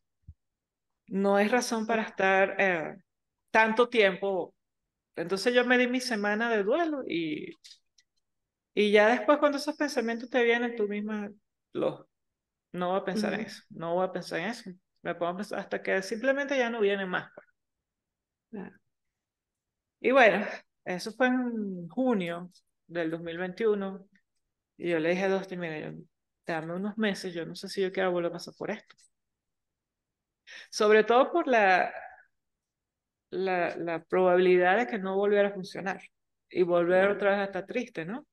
[1.08, 2.98] no hay razón para estar eh,
[3.52, 4.54] tanto tiempo.
[5.16, 7.54] Entonces yo me di mi semana de duelo y,
[8.74, 11.32] y ya después cuando esos pensamientos te vienen, tú misma
[11.74, 12.06] los
[12.74, 14.72] no voy a pensar en Ujú, eso, no voy a pensar en eso.
[15.04, 17.32] Me pongo a pensar hasta que simplemente ya no viene más.
[17.36, 17.48] pues.
[18.52, 18.80] claro.
[20.02, 20.46] Y bueno,
[20.86, 22.52] eso fue en junio
[22.88, 24.08] del 2021.
[24.80, 25.92] Y yo le dije a Dustin, mira, yo,
[26.48, 28.96] dame unos meses, yo no sé si yo quiero volver a pasar por esto.
[30.72, 31.92] Sobre todo por la,
[33.32, 36.02] la, la probabilidad de que no volviera a funcionar
[36.50, 38.26] y volver Claro, otra vez a estar triste, ¿no?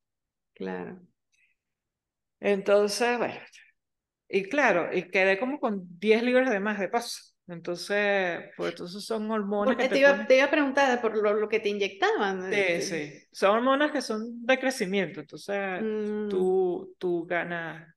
[0.54, 1.06] claro.
[2.40, 3.34] Entonces, bueno,
[4.28, 7.34] y claro, y quedé como con 10 libras de más de paso.
[7.48, 10.50] Entonces, pues entonces son hormonas Por- que eh, te te iba, ponen te iba a
[10.50, 12.52] preguntar por lo, lo que te inyectaban.
[12.52, 13.12] Sí, este, sí.
[13.32, 17.92] Son hormonas que son de crecimiento, entonces mm, tú, tú ganas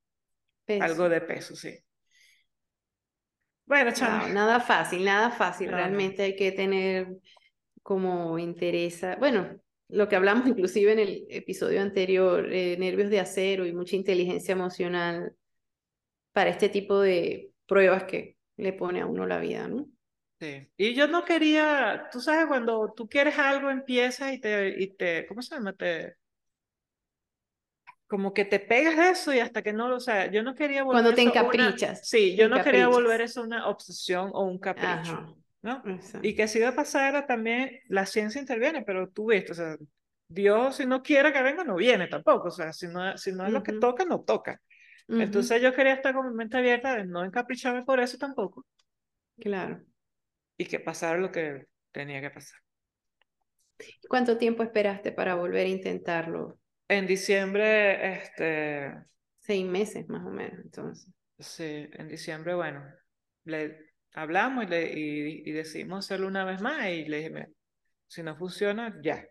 [0.66, 0.96] peso.
[0.96, 1.78] algo de peso, sí.
[3.66, 4.24] Bueno, chama.
[4.24, 5.72] Wow, nada fácil, nada fácil.
[5.72, 5.98] No, no.
[5.98, 7.08] Realmente hay que tener
[7.84, 9.60] como interesa, bueno,
[9.90, 14.54] lo que hablamos inclusive en el episodio anterior, eh, nervios de acero y mucha inteligencia
[14.54, 15.36] emocional
[16.34, 19.88] para este tipo de pruebas que le pone a uno la vida, ¿no?
[20.40, 20.70] Sí.
[20.78, 25.26] Y yo no quería, tú sabes, cuando tú quieres algo, empiezas y te, y te,
[25.28, 25.74] ¿cómo se llama?
[25.74, 26.16] Te,
[28.08, 30.56] como que te pegas de eso y hasta que no lo, o sea, yo no
[30.56, 34.46] quería volver Cuando te una, encaprichas, sí, yo no quería volver eso una obsesión o
[34.46, 35.84] un capricho, Ajá, ¿no?
[35.86, 36.28] exacto.
[36.28, 39.78] Y que si va a pasar también, la ciencia interviene, pero tú viste, o sea,
[40.28, 43.46] Dios si no quiere que venga, no viene tampoco, o sea, si no, si no
[43.46, 44.60] es lo que toca, no toca.
[45.10, 48.66] Ujú, Entonces yo quería estar con mi mente abierta de no encapricharme por eso tampoco
[49.40, 49.86] claro.
[50.58, 52.60] y que pasara lo que tenía que pasar.
[54.10, 56.60] ¿Cuánto tiempo esperaste para volver a intentarlo?
[56.90, 58.94] En diciembre, este,
[59.42, 61.12] Seis meses más o menos, entonces.
[61.40, 62.84] sí, en diciembre, bueno,
[63.46, 67.50] le hablamos y, le, y, y decidimos hacerlo una vez más y le dije, "Mira,
[68.08, 69.26] si no funciona, ya.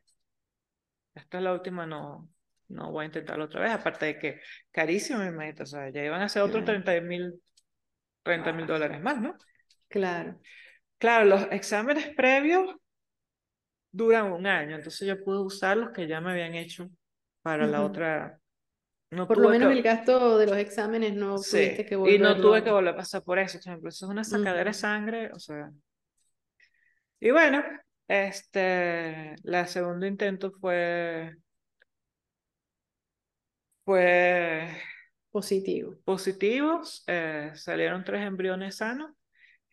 [1.14, 2.30] Esta es la última, no,
[2.68, 3.72] no voy a intentarlo otra vez.
[3.72, 4.40] Aparte de que
[4.70, 7.40] carísimo mi meta, o sea, ya iban a ser otros Claro, 30 mil
[8.22, 9.34] 30 mil dólares más, ¿no?
[9.88, 10.38] claro.
[10.98, 12.74] Claro, los exámenes previos
[13.92, 16.90] duran un año, entonces yo pude usar los que ya me habían hecho
[17.42, 18.38] para la otra.
[19.10, 22.36] No Por lo menos el gasto de los exámenes no tuviste sí, que y no
[22.38, 25.30] tuve que volver a pasar por eso, por ejemplo, eso es una sacadera de sangre,
[25.32, 25.70] o sea.
[27.20, 27.62] Y bueno,
[28.06, 31.34] este, la segundo intento fue
[33.88, 34.70] Pues
[35.30, 35.96] Positivo.
[36.04, 39.12] positivos, eh, salieron tres embriones sanos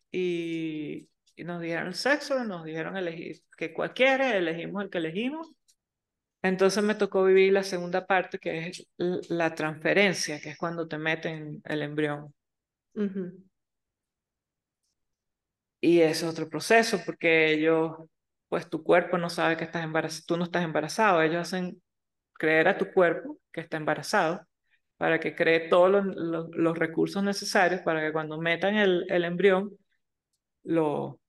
[0.10, 5.52] y, y nos dijeron el sexo, nos dijeron elegir que cualquiera, elegimos el que elegimos.
[6.42, 10.98] Entonces me tocó vivir la segunda parte, que es la transferencia, que es cuando te
[10.98, 12.34] meten el embrión.
[12.94, 13.44] Ujú.
[15.82, 17.92] Y es otro proceso, porque ellos,
[18.48, 21.82] pues tu cuerpo no sabe que estás embarazado, tú no estás embarazado, ellos hacen
[22.38, 24.46] creer a tu cuerpo que está embarazado
[24.98, 29.26] para que cree todos los, los- los recursos necesarios para que cuando metan el, el
[29.26, 29.72] embrión
[30.64, 31.20] lo.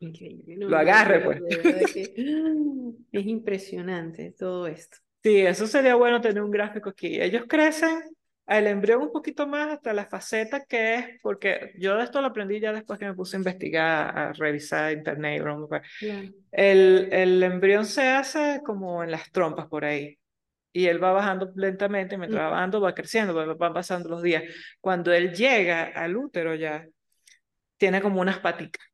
[0.00, 1.40] No, lo agarre, pues.
[3.12, 4.98] es impresionante todo esto.
[5.22, 7.20] Sí, eso sería bueno tener un gráfico aquí.
[7.20, 8.02] Ellos crecen
[8.46, 12.28] al embrión un poquito más hasta la faceta que es, porque yo de esto lo
[12.28, 15.82] aprendí ya después que me puse a investigar, a revisar internet y broma, pues.
[15.98, 16.28] Claro.
[16.52, 20.18] El, el embrión se hace como en las trompas por ahí.
[20.72, 24.44] Y él va bajando lentamente, mientras va bajando va creciendo, va- van pasando los días.
[24.80, 26.86] Cuando él llega al útero ya,
[27.78, 28.86] tiene como unas paticas,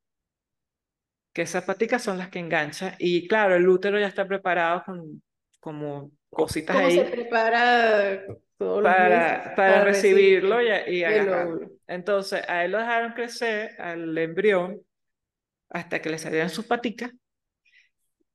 [1.33, 2.95] que esas paticas son las que enganchan.
[2.99, 5.21] Y claro, el útero ya está preparado con
[5.59, 8.23] como cositas ¿Cómo se ahí prepara
[8.57, 11.71] todos los meses para, para recibirlo y, y agarrarlo.
[11.87, 14.81] Entonces, a él lo dejaron crecer, al embrión,
[15.69, 17.11] hasta que le salieran sus paticas.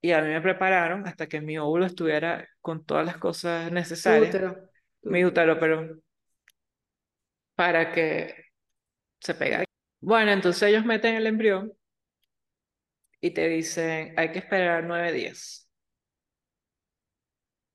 [0.02, 4.34] Y a mí me prepararon hasta que mi óvulo estuviera con todas las cosas necesarias.
[4.34, 4.70] útero.
[5.02, 6.00] Mi útero, pero
[7.54, 8.34] para que
[9.20, 9.64] se pegara.
[10.00, 11.72] Bueno, entonces ellos meten el embrión
[13.20, 15.68] y te dicen, hay que esperar nueve días.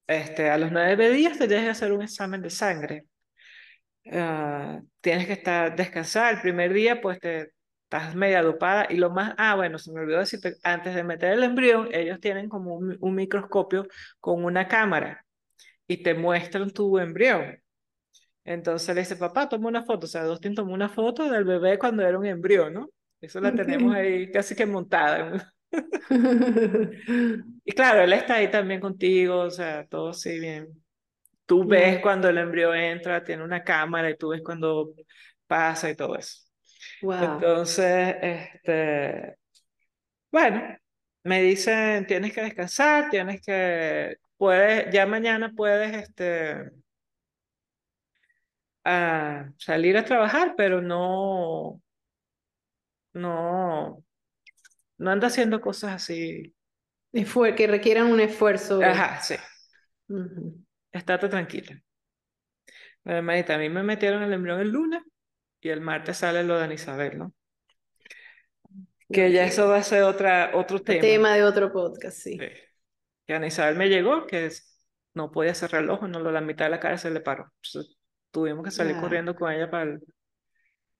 [0.08, 3.06] Este, a los nueve días te tienes que hacer un examen de sangre.
[4.12, 6.36] Ah, tienes que estar, descansar.
[6.36, 7.52] El primer día, pues te
[7.86, 8.88] estás media dopada.
[8.90, 12.20] Y lo más, ah, bueno, se me olvidó decirte, antes de meter el embrión, ellos
[12.20, 13.88] tienen como un, un microscopio
[14.20, 15.26] con una cámara
[15.88, 17.60] y te muestran tu embrión.
[18.44, 20.06] Entonces le dice, papá, toma una foto.
[20.06, 22.90] O sea, Dustin tomó una foto del bebé cuando era un embrión, ¿no?
[23.22, 25.52] Eso la tenemos ahí casi que montada.
[27.66, 30.68] Y claro, él está ahí también contigo, o sea, todo así bien.
[31.46, 34.94] Tú ves cuando el embrión entra, tiene una cámara y tú ves cuando
[35.48, 36.45] pasa y todo eso.
[37.06, 37.36] Wow.
[37.36, 39.38] Entonces, este,
[40.32, 40.76] bueno,
[41.24, 46.72] me dicen, tienes que descansar, tienes que, puedes, ya mañana puedes, este,
[48.84, 51.80] a salir a trabajar, pero no,
[53.14, 54.04] no,
[54.98, 56.56] no anda haciendo cosas así.
[57.14, 58.82] Que requieran un esfuerzo.
[58.84, 59.36] Ajá, sí,
[60.92, 61.80] estate tranquila.
[63.04, 65.04] Bueno, hermanita, a mí me metieron el embrión el lunes
[65.66, 67.34] y el martes sale lo de Isabel, ¿no?
[69.12, 71.02] Que ya eso va a ser otra, otro tema.
[71.02, 72.38] tema de otro podcast, sí.
[72.40, 72.46] Sí.
[73.26, 74.80] Que Ana Isabel me llegó, que es-
[75.16, 77.52] no podía cerrar el ojo, no, la mitad de la cara se le paró.
[77.64, 77.98] Entonces,
[78.30, 79.02] tuvimos que salir Ah.
[79.02, 80.02] corriendo con ella para, el-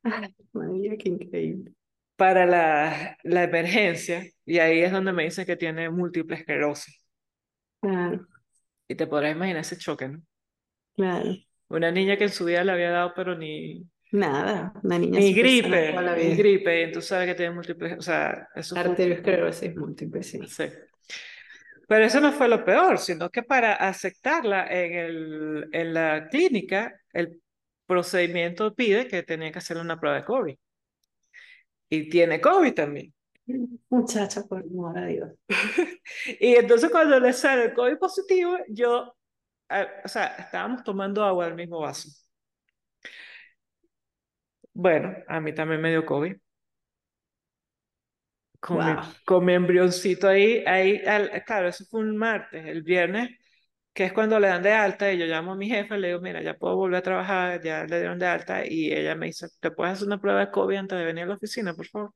[0.04, 1.74] Ay, María, qué increíble.
[2.16, 7.04] para la, la emergencia y ahí es donde me dice que tiene múltiple esclerosis.
[7.82, 8.26] Claro,
[8.88, 10.24] Y te podrás imaginar ese choque, ¿no?
[10.96, 11.36] claro.
[11.68, 15.34] Una niña que en su vida le había dado, pero ni, Nada, una niña ni
[15.34, 16.36] gripe, toda la ni vida.
[16.36, 20.40] gripe, y tú sabes que tiene múltiples, o sea, eso fue Arteriosclerosis múltiple, sí.
[20.48, 20.66] Sí.
[21.88, 27.00] Pero eso no fue lo peor, sino que para aceptarla en el, en la clínica,
[27.14, 27.42] el
[27.86, 30.56] procedimiento pide que tenía que hacerle una prueba de COVID.
[31.90, 33.14] Y tiene COVID también.
[33.90, 35.30] Muchacha, por amor a Dios.
[36.40, 39.16] Y entonces cuando le sale el COVID positivo, yo,
[39.70, 42.10] ah, o sea, estábamos tomando agua del mismo vaso.
[44.76, 46.36] Bueno, a mí también me dio COVID.
[48.60, 49.04] Con mi, Wow.
[49.26, 53.30] con mi embrioncito ahí, ahí, al- claro, eso fue un martes, el viernes,
[53.94, 56.20] que es cuando le dan de alta, y yo llamo a mi jefe, le digo,
[56.20, 59.48] mira, ya puedo volver a trabajar, ya le dieron de alta, y ella me dice,
[59.62, 62.12] ¿te puedes hacer una prueba de COVID antes de venir a la oficina, por favor?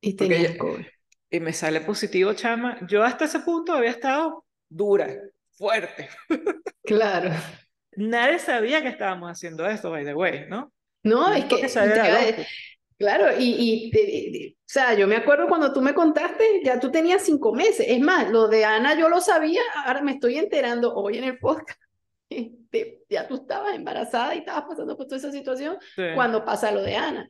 [0.00, 0.86] Y yo- COVID.
[1.30, 2.78] Y me sale positivo, chama.
[2.88, 5.08] Yo hasta ese punto había estado dura,
[5.52, 6.08] fuerte.
[6.84, 7.30] Claro.
[7.96, 10.72] Nadie sabía que estábamos haciendo esto, by the way, ¿no?
[11.02, 11.56] No, es que,
[12.98, 16.90] claro, y, y de- o sea, yo me acuerdo cuando tú me contaste, ya tú
[16.90, 17.86] tenías cinco meses.
[17.88, 21.38] Es más, lo de Ana yo lo sabía, ahora me estoy enterando hoy en el
[21.38, 21.78] podcast.
[22.32, 26.02] Este, ya tú estabas embarazada y estabas pasando por toda esa situación Sí.
[26.14, 27.28] cuando pasa lo de Ana.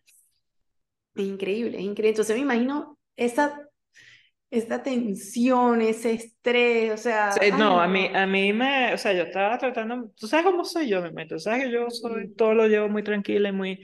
[1.16, 2.10] Es increíble, es increíble.
[2.10, 3.68] Entonces me imagino esa,
[4.52, 8.98] esa tensión, ese estrés, o sea, Sí, ay, no, a mí, a mí me, o
[8.98, 12.34] sea, yo estaba tratando, tú sabes cómo soy yo, me meto, sabes que yo soy,
[12.34, 13.80] todo lo llevo muy tranquila y muy,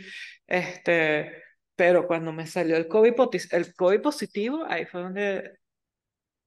[0.47, 1.33] este,
[1.75, 3.14] pero cuando me salió el COVID,
[3.53, 5.53] el COVID positivo, ahí fue donde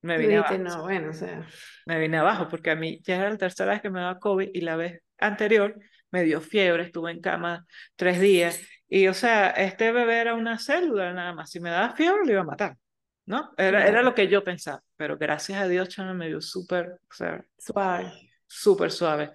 [0.04, 0.58] me vine abajo.
[0.60, 1.48] no, bueno, o sea,
[1.88, 4.50] Me vine abajo porque a mí ya era la tercera vez que me daba COVID
[4.54, 5.76] y la vez anterior
[6.12, 7.66] me dio fiebre, estuve en cama
[7.96, 8.62] tres días.
[8.88, 12.32] Y o sea, este bebé era una célula nada más, si me daba fiebre lo
[12.32, 12.78] iba a matar,
[13.26, 13.52] ¿no?
[13.58, 17.14] Era, era lo que yo pensaba, pero gracias a Dios, chama, me dio súper, o
[17.14, 18.12] sea, suave.
[18.48, 19.32] súper suave.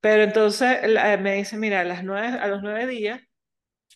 [0.00, 3.20] Pero entonces la- me dice, mira, a, las nueve, a los nueve días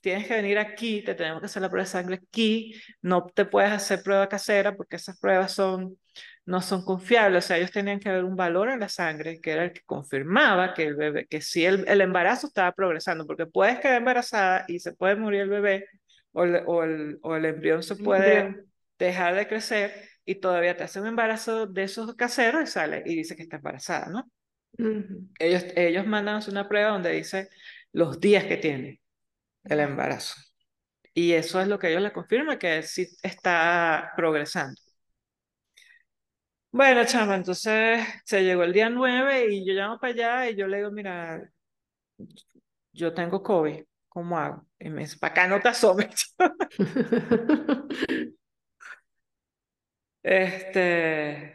[0.03, 3.45] tienes que venir aquí, te tenemos que hacer la prueba de sangre aquí, no te
[3.47, 5.99] puedes hacer prueba casera porque esas pruebas son,
[6.47, 9.53] no son confiables, o sea, ellos tenían que ver un valor en la sangre que
[9.53, 13.47] era el que confirmaba que el bebé, que sí el, el embarazo estaba progresando, porque
[13.47, 15.87] puedes quedar embarazada y se puede morir el bebé
[16.33, 18.65] o el, o el, o el embrión se puede.
[18.99, 23.17] Dejar de crecer y todavía te hace un embarazo de esos caseros y sale y
[23.17, 24.31] dice que está embarazada, ¿no?
[24.79, 25.29] Ujú.
[25.39, 27.49] Ellos, ellos mandan una prueba donde dice
[27.93, 29.01] los días que tiene
[29.65, 30.35] el embarazo.
[31.15, 34.81] Y eso es lo que ellos le confirman, que sí está progresando.
[36.73, 40.67] Bueno, chama, entonces se llegó el día 9 y yo llamo para allá y yo
[40.67, 41.41] le digo, mira,
[42.93, 44.67] yo tengo COVID, ¿cómo hago?
[44.79, 46.35] Y me dice, para acá no te asomes.
[50.25, 51.55] Este,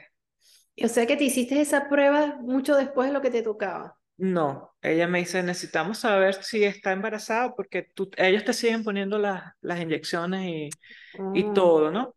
[0.84, 4.00] O sea que te hiciste esa prueba mucho después de lo que te tocaba.
[4.18, 9.18] no, ella me dice, necesitamos saber si está embarazada porque tú, ellos te siguen poniendo
[9.18, 10.78] las, las inyecciones y,
[11.32, 12.16] y Oh, todo, ¿no?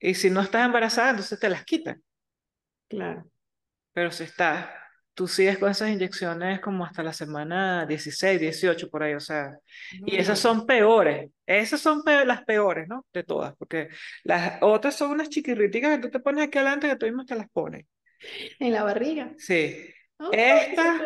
[0.00, 2.02] Y si no estás embarazada, entonces te las quitan.
[2.88, 3.30] claro.
[3.92, 4.68] Pero si estás,
[5.14, 9.52] tú sigues con esas inyecciones como hasta la semana 16, 18 por ahí, o sea,
[10.04, 13.06] y esas son peores, esas son pe- las peores, ¿no?
[13.12, 13.88] De todas, porque
[14.24, 17.36] las otras son unas chiquirriticas que tú te pones aquí adelante que tú mismo te
[17.36, 17.86] las pones.
[18.58, 19.34] En la barriga.
[19.38, 19.76] Sí,
[20.18, 21.02] Ay, estas,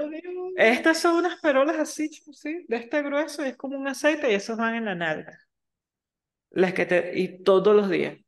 [0.57, 4.35] estas son unas perolas así, sí, de este grueso, y es como un aceite y
[4.35, 5.39] esos van en la nalga,
[6.51, 8.19] las que te, y todos los días.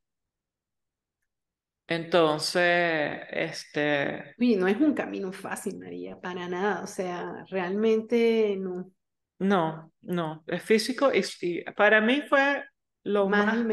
[1.90, 6.82] Entonces, este, Oye, no es un camino fácil, María, para nada.
[6.82, 8.90] O sea, realmente no.
[9.38, 12.62] No, no, es físico y, y para mí fue
[13.04, 13.66] lo Más más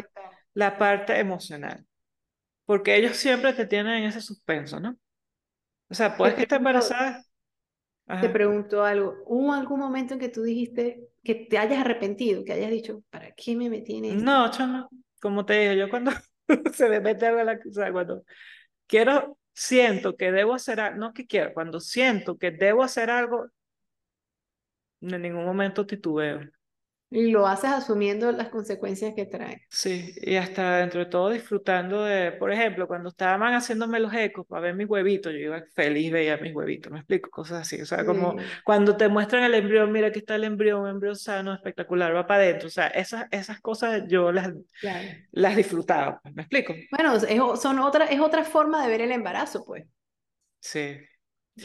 [0.53, 1.85] la parte emocional,
[2.65, 4.97] porque ellos siempre te tienen en ese suspenso, ¿no?
[5.89, 7.23] O sea, Te puedes que estés embarazada,
[8.19, 8.29] te ajá.
[8.29, 9.15] pregunto algo.
[9.25, 13.31] ¿Hubo algún momento en que tú dijiste que te hayas arrepentido, que hayas dicho, ¿para
[13.35, 14.35] qué me metí en esto?
[14.35, 14.89] No, chama,
[15.21, 16.11] como te digo, yo cuando
[16.73, 18.23] se me mete algo en la, o sea, cuando
[18.87, 23.47] quiero, siento que debo hacer algo, no que quiero, cuando siento que debo hacer algo,
[25.01, 26.41] en ningún momento titubeo.
[27.09, 29.61] Y lo haces asumiendo las consecuencias que trae.
[29.69, 34.45] Sí, y hasta dentro de todo disfrutando de, por ejemplo, cuando estaban haciéndome los ecos
[34.45, 37.85] para ver mis huevitos, yo iba feliz, veía mis huevitos, me explico, cosas así, o
[37.85, 41.15] sea, como Sí, cuando te muestran el embrión, mira aquí está el embrión, un embrión
[41.15, 45.07] sano, espectacular, va para adentro, o sea, esas, esas cosas yo las, claro.
[45.31, 46.73] las disfrutaba, pues, me explico.
[46.91, 49.85] Bueno, es, son otra, es otra forma de ver el embarazo, pues.
[50.59, 50.97] Sí,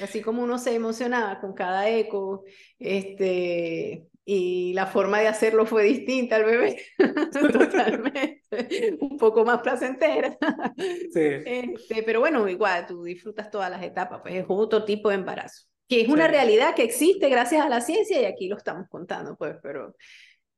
[0.00, 2.44] Así como uno se emocionaba con cada eco,
[2.78, 6.82] este, y la forma de hacerlo fue distinta al bebé,
[7.52, 8.40] totalmente,
[9.00, 10.36] un poco más placentera.
[11.08, 15.16] sí, Este, pero bueno, igual tú disfrutas todas las etapas, pues es otro tipo de
[15.16, 18.56] embarazo, que es una sí, realidad que existe gracias a la ciencia y aquí lo
[18.56, 19.96] estamos contando, pues, pero,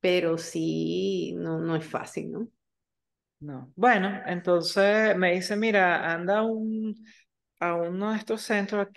[0.01, 2.49] pero sí, no, no es fácil, ¿no?
[3.41, 3.73] no.
[3.77, 6.95] Bueno, entonces me dice, mira, anda un,
[7.69, 8.89] a uno de estos centros,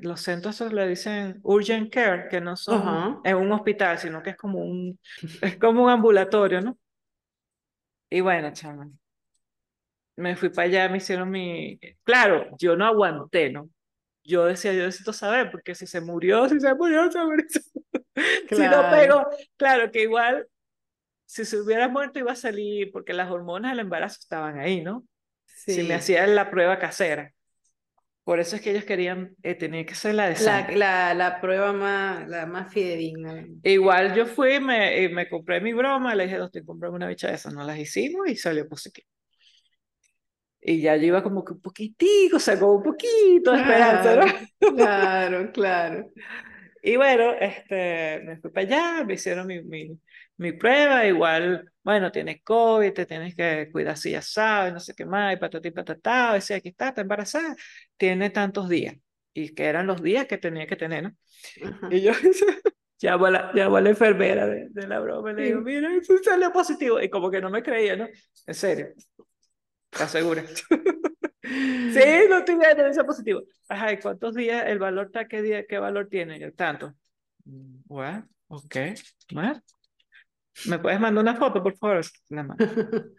[0.00, 4.30] los centros le dicen urgent care, que no son Ajá, en un hospital, sino que
[4.30, 4.98] es como un,
[5.42, 6.78] es como un ambulatorio, ¿no?
[8.10, 8.90] Y bueno, chama,
[10.16, 11.78] me fui para allá, me hicieron mi...
[12.04, 13.70] Claro, yo no aguanté, ¿no?
[14.24, 17.46] Yo decía, yo necesito saber, porque si se murió, si se murió, se murió.
[18.52, 20.46] Si no claro, pegó, claro que igual,
[21.24, 25.06] si se hubiera muerto iba a salir, porque las hormonas del embarazo estaban ahí, ¿no?
[25.46, 25.92] Si me sí.
[25.94, 27.32] hacían la prueba casera.
[28.24, 30.76] Por eso es que ellos querían, eh, tenía que ser la de La, sangre.
[30.76, 33.46] la, la prueba más, la más fidedigna.
[33.64, 37.08] Igual yo fui, me, y me compré mi broma, le dije, no estoy comprando una
[37.08, 39.08] bicha de esas, no las hicimos y salió positivo.
[40.60, 44.24] Y ya yo iba como que un poquitico, sacó un poquito de esperanza, ¿no?
[44.60, 46.10] Claro, claro, claro.
[46.82, 49.98] Y bueno, este, me fui para allá, me hicieron mi, mi,
[50.42, 54.94] mi prueba, igual, bueno, tienes COVID, te tienes que cuidar si ya sabes, no sé
[54.94, 57.56] qué más, y patatí patatá, decía, aquí está, está embarazada,
[57.96, 58.96] tiene tantos días,
[59.32, 61.16] y que eran los días que tenía que tener, ¿no?
[61.64, 61.88] Ajá.
[61.90, 62.12] Y yo
[63.00, 66.14] llamo a la, llamo a la enfermera de, de la broma le digo, mira, eso
[66.22, 68.08] salió positivo, y como que no me creía, ¿no?
[68.46, 68.88] En serio,
[69.90, 70.44] ¿estás segura?
[71.44, 73.42] Sí, no tiene tendencia positivo.
[73.68, 75.26] Ajá, ¿y cuántos días el valor está?
[75.26, 76.52] ¿Qué día, qué valor tiene?
[76.52, 76.94] Tanto.
[77.44, 78.24] Mm, What?
[78.48, 78.76] Ok.
[79.32, 79.58] What?
[80.66, 82.00] ¿Me puedes mandar una foto, por favor?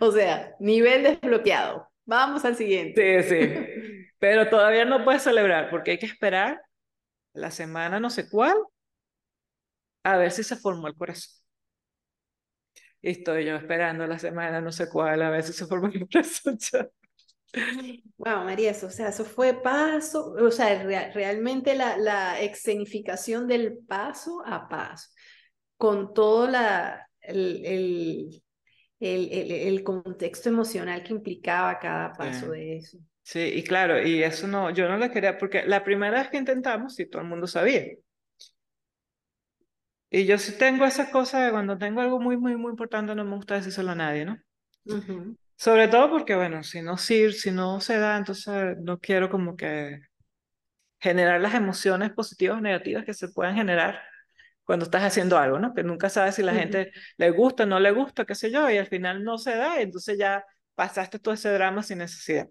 [0.00, 1.88] O sea, nivel desbloqueado.
[2.06, 3.22] Vamos al siguiente.
[3.22, 4.08] Sí, sí.
[4.18, 6.60] Pero todavía no puedes celebrar porque hay que esperar
[7.34, 8.56] la semana no sé cuál
[10.04, 11.34] a ver si se formó el corazón.
[13.02, 16.08] Y estoy yo esperando la semana no sé cuál a ver si se formó el
[16.08, 16.58] corazón.
[18.18, 23.78] Wow, María, eso, o sea, eso fue paso, o sea, realmente la, la escenificación del
[23.86, 25.08] paso a paso,
[25.76, 28.42] con todo la, el, el,
[29.00, 32.98] el, el contexto emocional que implicaba cada paso de eso.
[33.22, 36.38] Sí, y claro, y eso no, yo no lo quería, porque la primera vez que
[36.38, 37.84] intentamos, sí, todo el mundo sabía.
[40.10, 43.24] Y yo sí tengo esa cosa de cuando tengo algo muy, muy, muy importante, no
[43.24, 44.38] me gusta decírselo a nadie, ¿no?
[45.56, 49.56] Sobre todo porque, bueno, si no, si, si no se da, entonces no quiero como
[49.56, 50.00] que
[51.00, 54.00] generar las emociones positivas o negativas que se puedan generar
[54.66, 55.72] cuando estás haciendo algo, ¿no?
[55.72, 58.68] Que nunca sabes si la gente le gusta, o no le gusta, qué sé yo,
[58.68, 60.44] y al final no se da, y entonces ya
[60.74, 62.48] pasaste todo ese drama sin necesidad.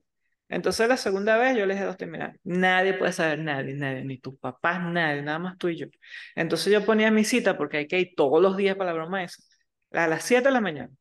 [0.47, 4.05] Entonces la segunda vez yo les dije a dos mira, nadie puede saber, nadie, nadie,
[4.05, 5.87] ni tus papás, nadie, nada más tú y yo.
[6.35, 9.23] Entonces yo ponía mi cita, porque hay que ir todos los días para la broma
[9.23, 9.43] esa,
[9.91, 10.91] a las 7 de la mañana.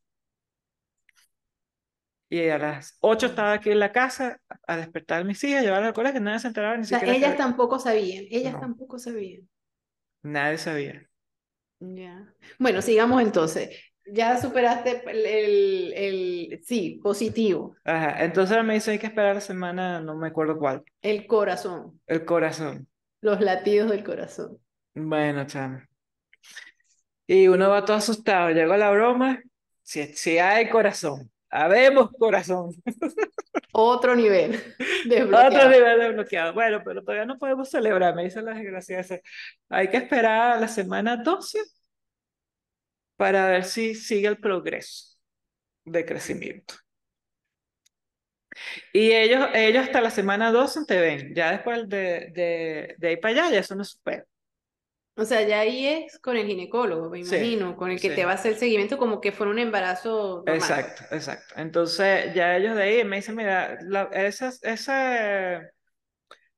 [2.29, 5.89] Y a las 8 estaba aquí en la casa a despertar a mis hijas, llevarlas
[5.89, 7.15] al colegio, nadie se enteraba ni siquiera.
[7.15, 9.49] Ellas tampoco sabían, ellas tampoco sabían.
[10.25, 11.09] Nadie sabía.
[11.79, 12.35] Ya.
[12.59, 13.71] Bueno, sigamos entonces
[14.07, 17.77] ya superaste el, el, sí, positivo.
[17.85, 20.83] Ajá, entonces me dice hay que esperar la semana, no me acuerdo cuál.
[21.01, 22.01] El corazón.
[22.07, 22.87] El corazón.
[23.21, 24.59] Los latidos del corazón.
[24.95, 25.81] Bueno, chamo.
[27.27, 29.41] Y uno va todo asustado, llegó la broma,
[29.83, 32.71] si, si hay corazón, habemos corazón.
[33.77, 34.53] Otro nivel
[35.09, 35.49] desbloqueado.
[35.49, 36.53] Otro nivel desbloqueado.
[36.55, 39.21] Bueno, pero todavía no podemos celebrar, me dicen las desgraciadas.
[39.69, 41.59] Hay que esperar a la semana 12
[43.17, 45.17] para ver si sigue el progreso
[45.85, 46.75] de crecimiento.
[48.93, 53.17] Y ellos, ellos hasta la semana 12 te ven, ya después de, de, de ahí
[53.17, 54.25] para allá, ya eso no supera.
[55.17, 58.33] O sea, ya ahí es con el ginecólogo, me imagino, con el que te va
[58.33, 60.57] a hacer seguimiento como que fuera un embarazo normal.
[60.57, 61.55] Exacto, exacto.
[61.57, 63.79] Entonces, ya ellos de ahí me dicen, mira,
[64.13, 65.61] esa, esa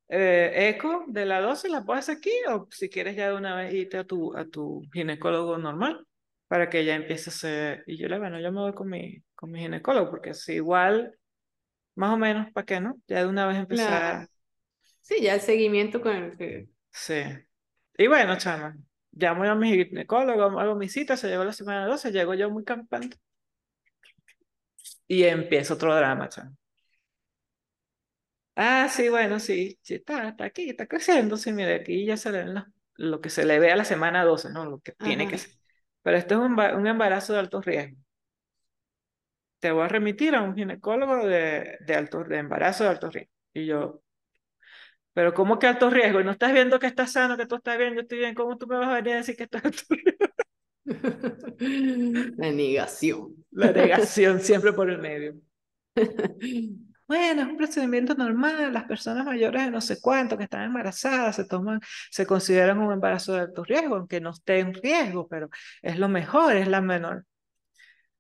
[0.09, 3.75] eh, eco de la dosis la puedes aquí o si quieres ya de una vez
[3.75, 6.07] irte a tu, a tu ginecólogo normal
[6.49, 9.23] para que ella empiece a ser, y yo le bueno, yo me voy con mi,
[9.35, 11.15] con mi ginecólogo, porque si igual,
[11.95, 12.97] más o menos, ¿para qué no?
[13.07, 14.29] Ya de una vez empezar.
[15.03, 16.69] Sí, ya el seguimiento con el que...
[16.91, 17.23] Sí.
[17.99, 18.77] Y bueno, chama,
[19.13, 22.65] llamo a mi ginecólogo, hago mi cita, se llegó la semana 12, llego yo muy
[22.65, 23.17] campante.
[25.09, 26.53] Y empieza otro drama, chama.
[28.55, 32.33] Ah, sí, bueno, sí, sí está, está aquí, está creciendo, sí, mire, aquí ya se
[32.33, 32.65] le lo,
[32.97, 34.65] lo que se le ve a la semana 12, ¿no?
[34.65, 35.53] Lo que tiene que ser.
[36.03, 37.99] Pero esto es un, embarazo de alto riesgo.
[39.59, 43.33] Te voy a remitir a un ginecólogo de, de, alto, de embarazo de alto riesgo.
[43.53, 44.03] Y yo,
[45.17, 46.23] pero ¿cómo que alto riesgo?
[46.23, 48.35] ¿No estás viendo que estás sano, que tú estás bien, yo estoy bien?
[48.35, 50.27] ¿Cómo tú me vas a venir a decir que estás alto riesgo?
[52.37, 53.35] La negación.
[53.51, 55.37] La negación siempre por el medio.
[57.09, 61.37] Bueno, es un procedimiento normal, las personas mayores de no sé cuánto que están embarazadas
[61.37, 65.49] se toman, se consideran un embarazo de alto riesgo, aunque no esté en riesgo, pero
[65.83, 67.25] es lo mejor, es la menor.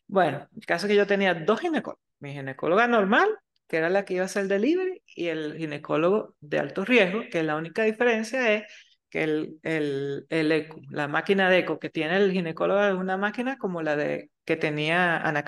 [0.06, 3.28] Bueno, el caso es que yo tenía dos ginecólogos, mi ginecóloga normal,
[3.68, 7.22] que era la que iba a hacer el delivery, y el ginecólogo de alto riesgo,
[7.30, 8.64] que la única diferencia es
[9.08, 13.16] que el, el, el eco, la máquina de eco que tiene el ginecólogo es una
[13.16, 15.44] máquina como la de que tenía Ana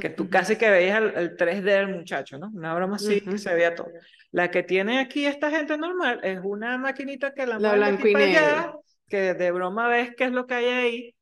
[0.00, 2.50] que tú casi que veías el, 3D del muchacho, ¿no?
[2.52, 3.88] Una broma así que se veía todo.
[4.30, 8.14] La que tiene aquí esta gente normal es una maquinita que la, la blanco y
[8.14, 8.82] negro.
[9.08, 11.14] que de broma ves qué es lo que hay ahí.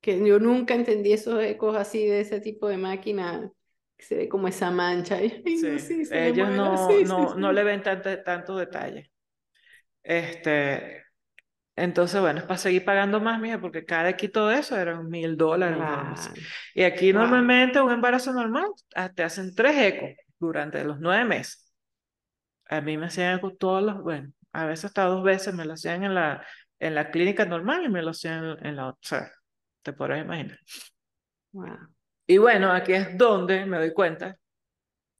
[0.00, 3.52] Que yo nunca entendí esos ecos así de ese tipo de máquina
[4.02, 5.16] que se ve como esa mancha.
[5.46, 9.10] sí, ellos no, no, no le ven tanto, tanto detalle.
[10.02, 11.04] Este,
[11.76, 15.36] entonces, bueno, es para seguir pagando más, mija, porque cada equito de eso eran mil
[15.36, 16.30] dólares.
[16.74, 21.72] Y aquí normalmente un embarazo normal ah, te hacen tres ecos durante los nueve meses.
[22.68, 25.74] A mí me hacían eco todos los, bueno, a veces hasta dos veces me lo
[25.74, 26.44] hacían en la,
[26.78, 28.98] en la clínica normal y me lo hacían en, la otra.
[29.00, 29.32] O sea,
[29.82, 30.58] te podrás imaginar.
[32.32, 34.38] Y bueno, aquí es donde me doy cuenta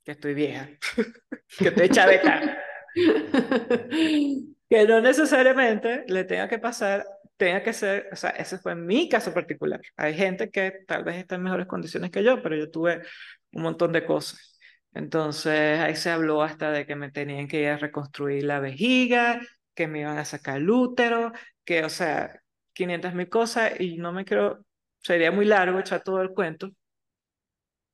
[0.03, 0.67] que estoy vieja,
[1.59, 2.57] que estoy chaveta.
[2.95, 7.05] que no necesariamente le tenga que pasar,
[7.37, 9.79] tenga que ser, o sea, ese fue mi caso particular.
[9.95, 13.03] Hay gente que tal vez está en mejores condiciones que yo, pero yo tuve
[13.51, 14.59] un montón de cosas.
[14.95, 19.39] Entonces ahí se habló hasta de que me tenían que ir a reconstruir la vejiga,
[19.75, 21.31] que me iban a sacar el útero,
[21.63, 22.41] que, o sea,
[22.73, 24.65] 500 mil cosas y no me quiero,
[25.03, 26.71] sería muy largo echar todo el cuento.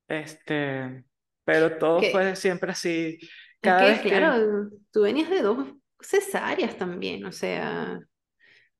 [0.09, 1.05] Este,
[1.45, 3.19] pero todo Que- fue siempre así.
[3.61, 4.09] Cada vez que...
[4.09, 5.67] claro, tú venías de dos
[6.01, 7.99] cesáreas también, o sea,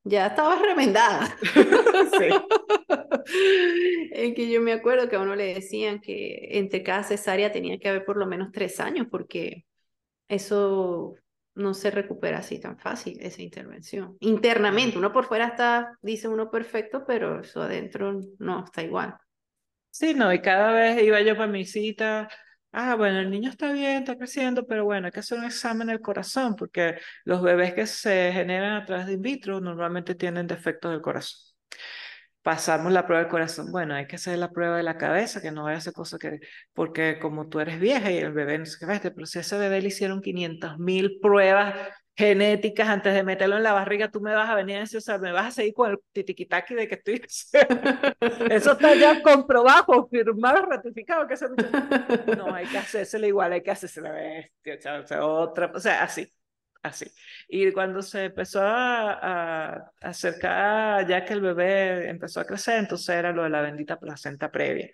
[0.04, 1.36] ya estabas remendada.
[2.18, 2.30] Sí.
[4.12, 7.78] Es que yo me acuerdo que a uno le decían que entre cada cesárea tenía
[7.78, 9.66] que haber por lo menos tres años, porque
[10.28, 11.16] eso
[11.56, 14.18] no se recupera así tan fácil, esa intervención.
[14.22, 19.16] Internamente, uno por fuera está, dice uno perfecto, pero eso adentro no está igual.
[19.92, 22.30] Sí, no, y cada vez iba yo para mi cita,
[22.72, 25.88] ah, bueno, el niño está bien, está creciendo, pero bueno, hay que hacer un examen
[25.88, 30.48] del corazón, porque los bebés que se generan a través de in vitro normalmente tienen
[30.48, 31.40] defectos del corazón.
[32.42, 35.52] Pasamos la prueba del corazón, bueno, hay que hacer la prueba de la cabeza, que
[35.52, 36.40] no vaya a ser cosa que,
[36.74, 39.82] porque como tú eres vieja y el bebé no sé qué, pero si ese bebé
[39.82, 41.76] le hicieron 500 mil pruebas
[42.20, 45.02] genéticas antes de meterlo en la barriga, tú me vas a venir a decir, o
[45.02, 47.22] sea, me vas a seguir con el titiquitaqui de que estoy...
[48.52, 51.72] Eso está ya comprobado, confirmado, ratificado que ese muchacho...
[52.38, 56.30] No, hay que hacérselo igual, hay que hacérselo bestia, o sea, otra, o sea, así,
[56.84, 57.06] así.
[57.48, 63.16] Y cuando se empezó a, a acercar, ya que el bebé empezó a crecer, entonces
[63.16, 64.92] era lo de la bendita placenta previa,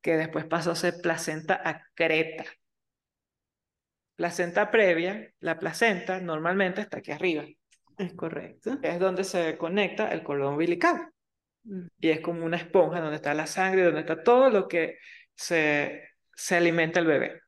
[0.00, 2.44] que después pasó a ser placenta acreta.
[4.16, 7.44] Placenta previa, la placenta normalmente está aquí arriba,
[7.98, 8.78] Es correcto.
[8.82, 11.08] es donde se conecta el cordón umbilical.
[11.64, 11.86] Mm.
[12.00, 14.98] y es como una esponja donde está la sangre, donde está todo lo que
[15.34, 16.02] se,
[16.34, 17.40] se alimenta el bebé.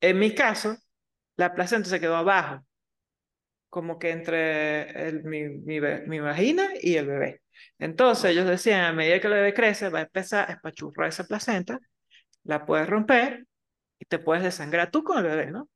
[0.00, 0.76] En mi caso,
[1.36, 2.64] la placenta se quedó abajo,
[3.70, 7.42] como que entre el- mi, mi, mi vagina y el bebé.
[7.78, 11.24] Entonces ellos decían, a medida que el bebé crece, va a empezar a espachurrar esa
[11.24, 11.78] placenta,
[12.44, 13.46] la puedes romper
[13.98, 15.68] y te puedes desangrar tú con el bebé, ¿no?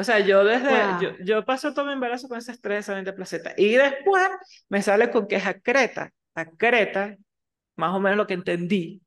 [0.00, 1.16] O sea, yo desde, yo, Wow.
[1.24, 3.52] yo paso todo mi embarazo con ese estrés de placenta.
[3.56, 4.28] Y después
[4.68, 6.10] me sale con que es acreta.
[6.34, 7.16] Acreta,
[7.76, 9.02] más o menos lo que entendí,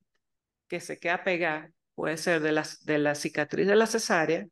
[0.67, 4.47] que se queda pegada, puede ser de la, de la cicatriz de la cesárea,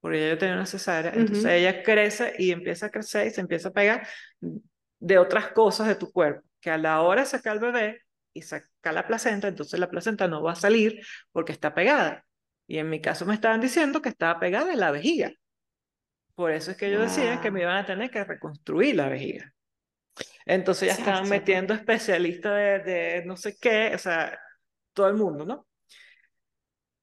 [0.00, 1.50] porque yo tenía una cesárea, entonces Ujú.
[1.52, 4.06] ella crece y empieza a crecer y se empieza a pegar
[5.00, 8.02] de otras cosas de tu cuerpo, que a la hora de sacar al bebé
[8.32, 11.00] y sacar la placenta, entonces la placenta no va a salir
[11.32, 12.24] porque está pegada.
[12.66, 15.32] Y en mi caso me estaban diciendo que estaba pegada en la vejiga.
[16.36, 17.62] Por eso es que ellos decían que me Wow.
[17.62, 19.54] iban a tener que reconstruir la vejiga.
[20.46, 22.54] Entonces ya estaban Chacho, metiendo especialistas
[22.86, 24.38] de, de no sé qué, o sea,
[24.94, 25.66] todo el mundo, ¿no?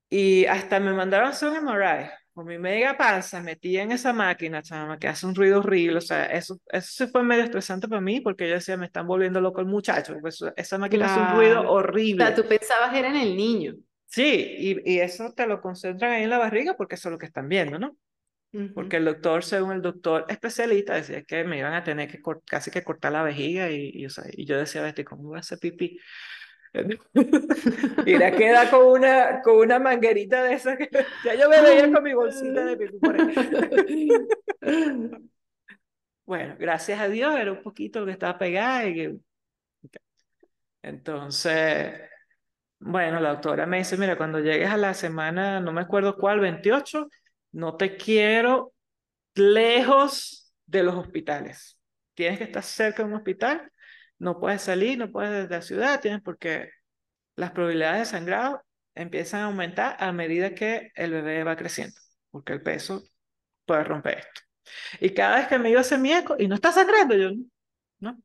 [0.10, 2.10] Y hasta me mandaron a hacer un MRI.
[2.34, 5.98] Con mi mega panza metí en esa máquina, chama, que hace un ruido horrible.
[6.00, 9.08] O sea, eso, eso sí fue medio estresante para mí porque yo decía, me están
[9.08, 10.20] volviendo loco el muchacho.
[10.22, 11.76] Pues esa máquina hace un ruido Claro.
[12.10, 12.36] O sea, horrible.
[12.36, 13.76] tú pensabas era en el niño.
[14.06, 14.24] Sí,
[14.86, 17.26] y, y eso te lo concentran ahí en la barriga porque eso es lo que
[17.26, 17.98] están viendo, ¿no?
[18.74, 22.72] Porque el doctor, según el doctor especialista, decía que me iban a tener que casi
[22.72, 25.40] que cortar la vejiga y, y, o sea, y yo decía, "Bestia, ¿cómo voy a
[25.40, 26.00] hacer pipí?
[28.06, 30.90] Mira, queda con una, con una manguerita de esas que
[31.26, 33.34] ya yo me veía con mi bolsita de pipí por ahí.
[36.26, 39.18] Bueno, gracias a Dios era un poquito lo que estaba pegada y que-
[40.82, 41.94] entonces,
[42.80, 46.40] bueno, la doctora me dice, mira, cuando llegues a la semana, no me acuerdo cuál,
[46.42, 47.10] 28,
[47.54, 48.74] no te quiero
[49.36, 51.80] lejos de los hospitales.
[52.16, 53.72] Tienes que estar cerca de un hospital,
[54.20, 56.70] no puedes salir, no puedes de la ciudad, tienes porque
[57.36, 58.64] las probabilidades de sangrado
[58.96, 61.96] empiezan a aumentar a medida que el bebé va creciendo,
[62.32, 63.04] porque el peso
[63.66, 64.42] puede romper esto.
[65.02, 67.32] Y cada vez que me iba a hacer mi eco y no está sangrando, yo,
[68.00, 68.20] ¿no?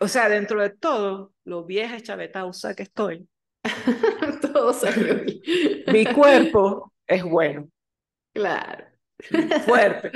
[0.00, 3.28] O sea, dentro de todo, lo vieja chavetausa que estoy,
[4.42, 5.40] Todo salió bien.
[5.86, 7.68] mi cuerpo es bueno,
[8.32, 8.86] Claro.
[9.64, 10.10] fuerte.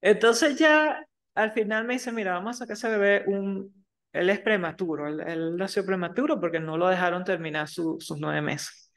[0.00, 3.74] Entonces ya al final me dice, mira, vamos a sacar ese bebé un...
[4.12, 8.42] Él es prematuro, él, él nació prematuro porque no lo dejaron terminar su- sus nueve
[8.42, 8.92] meses.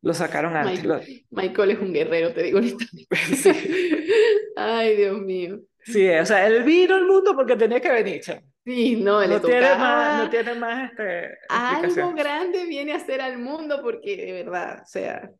[0.00, 0.82] Lo sacaron antes.
[0.84, 3.06] lo- Mike- Michael es un guerrero, te digo honestamente.
[3.36, 3.52] Sí.
[4.56, 5.60] Ay, Dios mío.
[5.84, 8.22] Sí, o sea, él vino al mundo porque tenía que venir.
[8.64, 13.20] Sí, no, le No tiene más, no tiene más este, Algo grande viene a hacer
[13.20, 15.30] al mundo porque de verdad, o sea,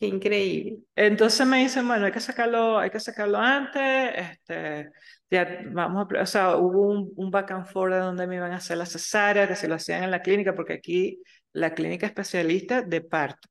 [0.00, 0.78] qué increíble.
[0.96, 3.82] Entonces me dicen, bueno, hay que sacarlo, hay que sacarlo antes,
[4.16, 4.90] este,
[5.30, 8.52] ya vamos a, o sea, hubo un, un back and forth de donde me iban
[8.52, 11.22] a hacer la cesárea, que se lo hacían en la clínica, porque aquí
[11.52, 13.48] la clínica especialista de parto.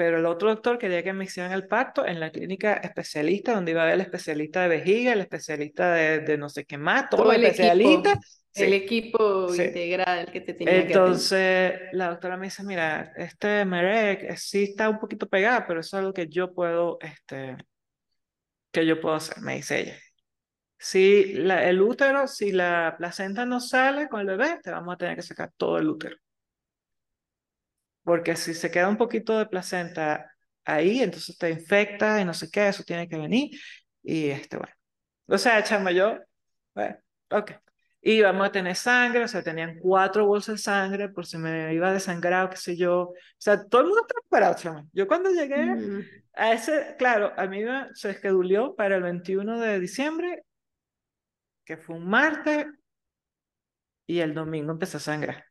[0.00, 3.72] Pero el otro doctor quería que me hicieran el parto en la clínica especialista, donde
[3.72, 7.10] iba a haber el especialista de vejiga, el especialista de, de no sé qué más,
[7.10, 8.44] todos Todo los el equipo, especialistas.
[8.54, 9.62] el Sí, equipo sí.
[9.64, 10.94] integral que te tenía que.
[10.94, 15.80] Entonces la doctora me dice, mira, este Merek eh, sí está un poquito pegada, pero
[15.80, 17.56] eso es algo que yo puedo, este,
[18.72, 19.96] que yo puedo hacer, me dice ella.
[20.78, 24.98] Si la, el útero, si la placenta no sale con el bebé, te vamos a
[24.98, 26.16] tener que sacar todo el útero.
[28.04, 30.30] Porque si se queda un poquito de placenta
[30.64, 33.50] ahí, entonces te infecta y no sé qué, eso tiene que venir.
[34.02, 34.74] Y este, bueno.
[35.26, 36.18] O sea, chama, yo,
[36.74, 36.96] bueno,
[37.30, 37.52] ok.
[38.02, 41.74] Y vamos a tener sangre, o sea, tenían cuatro bolsas de sangre por si me
[41.74, 43.00] iba a desangrar o qué sé yo.
[43.10, 44.86] O sea, todo el mundo está preparado, chama.
[44.92, 46.02] Yo cuando llegué Mm.
[46.34, 50.44] a ese, claro, a mí me, se esquedulió para el 21 de diciembre,
[51.64, 52.66] que fue un martes,
[54.06, 55.44] y el domingo empecé a sangrar.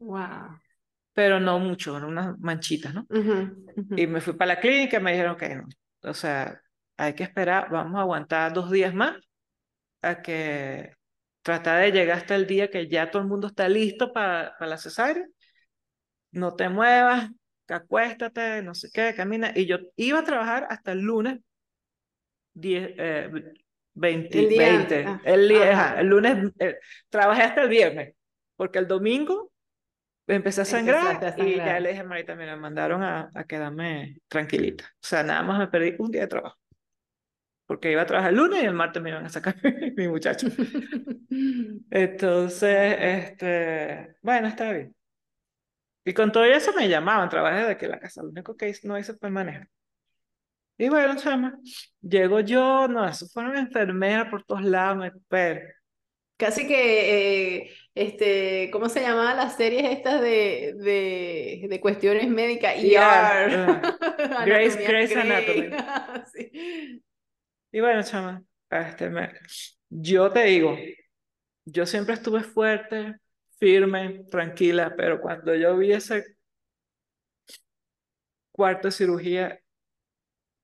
[0.00, 0.58] Wow.
[1.18, 3.04] Pero no mucho, eran unas manchitas, ¿no?
[3.10, 3.32] Ujú,
[3.76, 3.96] ujú.
[3.96, 5.66] Y me fui para la clínica y me dijeron que no.
[6.04, 6.60] O sea,
[6.96, 9.16] hay que esperar, vamos a aguantar dos días más
[10.02, 10.92] a que
[11.42, 14.78] tratar de llegar hasta el día que ya todo el mundo está listo para la
[14.78, 15.26] cesárea.
[16.30, 17.30] No te muevas,
[17.68, 19.52] acuéstate, no sé qué, camina.
[19.54, 21.40] Y yo iba a trabajar hasta el lunes
[22.54, 23.30] 10, eh,
[23.94, 24.94] 20, El día 20.
[25.02, 28.14] antes, ah, el, día- el lunes, eh, trabajé hasta el viernes,
[28.56, 29.47] porque el domingo
[30.34, 31.82] empecé a sangrar, a y ya sangrar.
[31.82, 34.84] le dije a Marita, me mandaron a, a quedarme tranquilita.
[34.94, 36.58] O sea, nada más me perdí un día de trabajo,
[37.66, 39.56] porque iba a trabajar el lunes y el martes me iban a sacar
[39.96, 40.48] mi muchacho.
[41.90, 44.94] Entonces, este, bueno, está bien.
[46.04, 48.98] Y con todo eso me llamaban, trabajé de que la casa, lo único que no
[48.98, 49.68] hice fue manejar.
[50.78, 51.58] Y bueno, chama,
[52.00, 55.68] llego yo, no, eso fueron enfermeras por todos lados, me pero
[56.38, 62.74] Casi que, eh, este, ¿cómo se llamaban las series estas de, de, de cuestiones médicas?
[62.76, 65.12] ER, uh, Grey's Grey.
[65.14, 65.70] Anatomy.
[66.32, 67.02] Sí.
[67.72, 69.32] Y bueno, chama, este, me-
[69.90, 70.76] yo te digo,
[71.64, 73.16] yo siempre estuve fuerte,
[73.58, 76.24] firme, tranquila, pero cuando yo vi ese
[78.52, 79.60] cuarto de cirugía,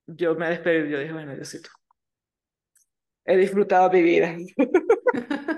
[0.06, 1.70] yo me despedí, yo dije, bueno, Diosito,
[3.24, 4.36] he disfrutado mi vida.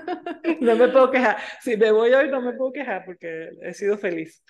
[0.61, 1.37] No me puedo quejar.
[1.61, 4.43] Si me voy hoy, no me puedo quejar porque he sido feliz.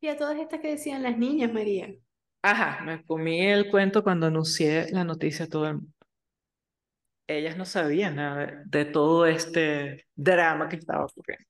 [0.00, 1.92] Y a todas estas que decían las niñas, María.
[2.42, 5.92] Ajá, me comí el cuento cuando anuncié la noticia a todo el mundo.
[7.28, 11.46] Ellas no sabían nada de, todo este drama que estaba ocurriendo.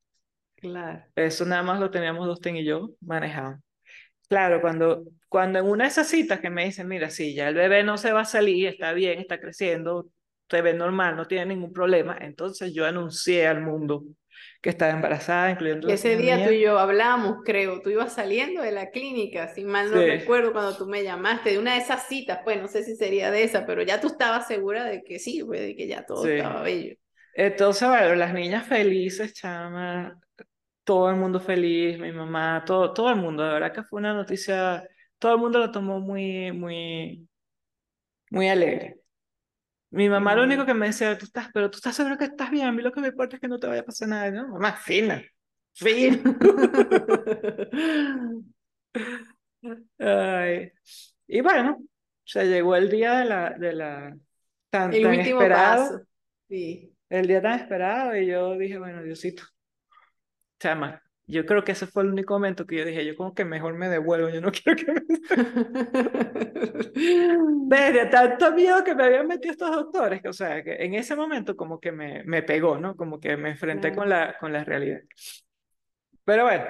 [0.57, 1.05] Claro.
[1.17, 3.59] Eso nada más lo teníamos Dustin y yo manejado.
[4.29, 7.55] Claro, cuando, cuando en una de esas citas que me dicen, mira, sí, ya el
[7.55, 10.07] bebé no se va a salir, está bien, está creciendo,
[10.51, 14.05] se ve normal, no tiene ningún problema, entonces yo anuncié al mundo
[14.63, 16.45] que estaba embarazada, incluyendo la Ese día mía.
[16.45, 17.81] tú y yo hablamos, creo.
[17.83, 20.03] Tú ibas saliendo de la clínica, si mal no Sí.
[20.03, 23.31] recuerdo, cuando tú me llamaste de una de esas citas, pues no sé si sería
[23.31, 26.27] de esa, pero ya tú estabas segura de que sí, pues, de que ya todo
[26.27, 26.29] Sí.
[26.29, 26.95] estaba bello.
[27.35, 30.19] Entonces, bueno, las niñas felices, chama,
[30.85, 34.15] todo el mundo feliz, mi mamá, todo, todo el mundo, de verdad que fue una
[34.15, 34.85] noticia,
[35.19, 37.29] todo el mundo lo tomó muy, muy,
[38.31, 39.02] muy alegre.
[39.93, 42.51] Mi mamá lo único que me decía, tú estás, pero tú estás seguro que estás
[42.51, 44.31] bien, a mí lo que me importa es que no te vaya a pasar nada,
[44.31, 44.49] ¿no?
[44.49, 45.23] Mamá, fina,
[45.75, 46.19] fina.
[49.99, 50.73] Ay.
[51.27, 51.85] Y bueno,
[52.25, 54.17] se llegó el día de la, de la,
[54.71, 56.07] tan, El tan último esperado, paso.
[56.49, 56.97] Sí.
[57.11, 59.43] el día tan esperado, y yo dije, bueno, Diosito,
[60.59, 63.45] chama, yo creo que ese fue el único momento que yo dije, yo como que
[63.45, 65.01] mejor me devuelvo, yo no quiero que me...
[67.69, 71.17] Desde tanto miedo que me habían metido estos doctores, que, o sea, que en ese
[71.17, 72.97] momento como que me, me pegó, ¿no?
[72.97, 75.01] Como que me enfrenté con la, con la realidad.
[76.25, 76.65] Pero bueno,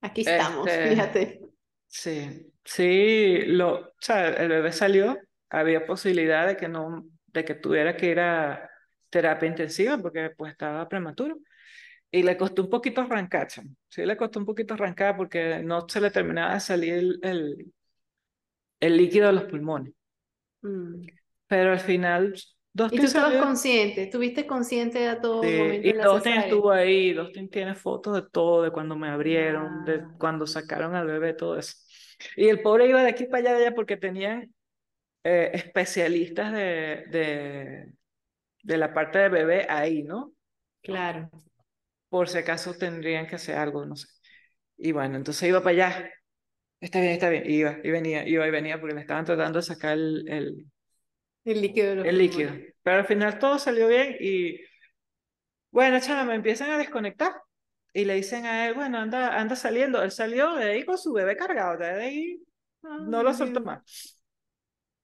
[0.00, 1.40] Aquí estamos, este, fíjate.
[1.86, 7.54] sí, sí, lo, o sea, el bebé salió, había posibilidad de que no, de que
[7.54, 8.70] tuviera que ir a
[9.08, 11.38] terapia intensiva porque pues estaba prematuro.
[12.18, 13.70] Y le costó un poquito arrancar, chamo.
[13.88, 17.72] Sí, le costó un poquito arrancar porque no se le terminaba de salir el, el,
[18.80, 19.94] el líquido de los pulmones.
[20.62, 21.14] Mm.
[21.46, 22.34] Pero al final,
[22.88, 23.36] Y Dustin tú estabas salió.
[23.36, 26.40] consciente, estuviste consciente a todo Sí, momento y cesárea.
[26.40, 27.12] estuvo ahí.
[27.12, 30.16] Dustin tiene fotos de todo, de cuando me abrieron, de Wow.
[30.16, 31.74] cuando sacaron al bebé, todo eso.
[32.36, 34.54] Y el pobre iba de aquí para allá, de allá porque tenían
[35.24, 37.94] eh, especialistas de, de,
[38.62, 40.34] de la parte de bebé ahí, ¿no?
[40.82, 41.30] Claro.
[42.14, 44.06] Por si acaso tendrían que hacer algo, no sé.
[44.76, 46.10] Y bueno, entonces iba para allá.
[46.80, 47.50] Está bien, está bien.
[47.50, 50.66] Iba y venía, iba y venía porque le estaban tratando de sacar el, el,
[51.44, 52.52] El líquido el líquido.
[52.84, 54.60] Pero al final todo salió bien y
[55.70, 57.32] bueno, chama, me empiezan a desconectar
[57.92, 60.02] y le dicen a él, bueno, anda, anda saliendo.
[60.02, 62.42] Él salió de ahí con su bebé cargado, de ahí
[62.98, 64.23] no lo soltó más.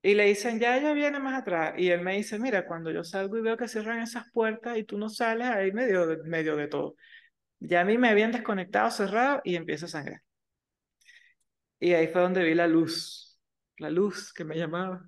[0.03, 1.75] Y le dicen, ya ella viene más atrás.
[1.77, 4.85] Y él me dice, mira, cuando yo salgo y veo que cierran esas puertas y
[4.85, 6.97] tú no sales, ahí medio de, medio de todo.
[7.61, 10.23] Ya a mí me habían desconectado, cerrado y empieza a sangrar.
[11.79, 13.39] Y ahí fue donde vi la luz,
[13.79, 15.07] la luz que me llamaba.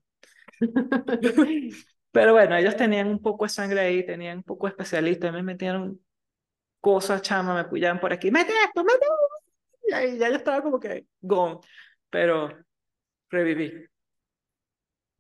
[2.13, 5.43] Pero bueno, ellos tenían un poco de sangre ahí, tenían un poco de especialistas, me
[5.43, 6.01] metieron
[6.81, 9.89] cosas, chama, me pullaban por aquí, mete esto, mete esto.
[9.89, 11.61] y ahí ya yo estaba como que gone,
[12.11, 12.51] pero
[13.31, 13.92] reviví.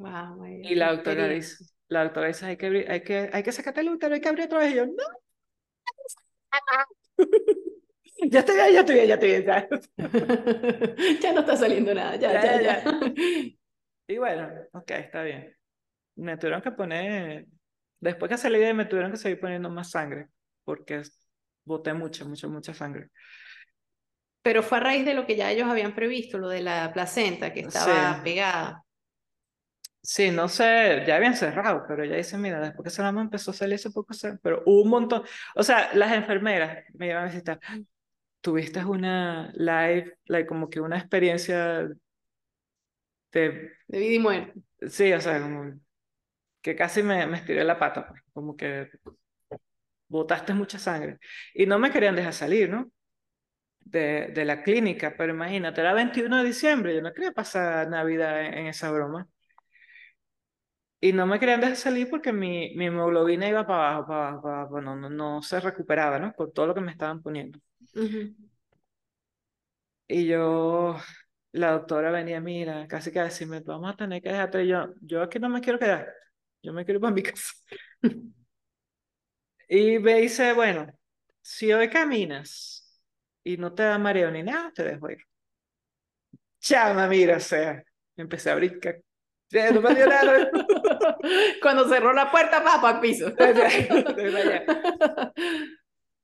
[0.02, 3.42] Wow, María, Y la doctora dice, la doctora dice, hay que, abrir- hay que, hay
[3.42, 4.72] que sacarte el útero, hay que abrir otra vez.
[4.72, 4.92] Y yo, no.
[8.30, 9.44] Ya estoy bien, ya estoy bien, ya estoy bien.
[9.46, 9.68] ya".
[11.20, 12.84] ya no está saliendo nada, ya, Ya, ya.
[14.06, 15.56] Y bueno, ok, está bien.
[16.16, 17.46] Me tuvieron que poner,
[18.00, 20.28] después que salí de me tuvieron que seguir poniendo más sangre,
[20.64, 21.02] porque
[21.64, 23.08] boté mucha, mucha, mucha sangre.
[24.42, 27.52] Pero fue a raíz de lo que ya ellos habían previsto, lo de la placenta
[27.52, 28.20] que estaba Sí.
[28.24, 28.82] pegada.
[30.04, 33.54] Sí, no sé, ya habían cerrado, pero ella dice, mira, después que cerramos empezó a
[33.54, 35.22] salir ese poco, sangre", pero hubo un montón,
[35.54, 37.60] o sea, las enfermeras me iban a visitar,
[38.40, 41.88] tuviste una live, like, como que una experiencia
[43.32, 44.60] de, De vida y muerte.
[44.88, 45.80] sí, o sea, como
[46.62, 48.90] que casi me, me estiré la pata, pues, como que
[50.08, 51.18] botaste mucha sangre.
[51.54, 52.90] Y no me querían dejar salir, ¿no?
[53.80, 58.42] De, de la clínica, pero imagínate, era 21 de diciembre, yo no quería pasar Navidad
[58.46, 59.28] en, en esa broma.
[61.02, 64.42] Y no me querían dejar salir porque mi, mi hemoglobina iba para abajo, para abajo,
[64.42, 66.32] para abajo, no, no, no se recuperaba, ¿no?
[66.32, 67.58] Por todo lo que me estaban poniendo.
[67.94, 68.34] Ujú.
[70.08, 70.96] Y yo,
[71.52, 74.64] la doctora venía, mira, casi que a decirme, vamos a tener que dejarte.
[74.64, 76.08] Y yo, yo aquí no me quiero quedar,
[76.62, 77.52] yo me quiero ir para mi casa.
[79.68, 80.86] Y me dice, bueno,
[81.40, 83.00] si hoy caminas
[83.44, 85.18] y no te da mareo ni nada, te dejo ir.
[86.60, 87.82] Chama, mira, o sea,
[88.16, 89.02] empecé a brincar.
[89.52, 90.50] No me dio nada.
[91.62, 93.32] Cuando cerró la puerta, pa, para el piso.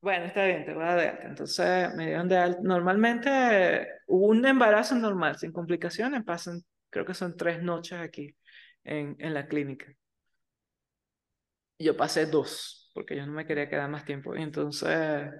[0.00, 1.26] Bueno, está bien, te voy a dar de alta.
[1.28, 2.60] Entonces me dieron de alta.
[2.62, 8.36] Normalmente un embarazo normal, sin complicaciones, pasan, creo que son tres noches aquí
[8.84, 9.86] en, en la clínica.
[11.78, 14.34] Yo pasé dos, porque yo no me quería quedar más tiempo.
[14.36, 15.30] Y entonces,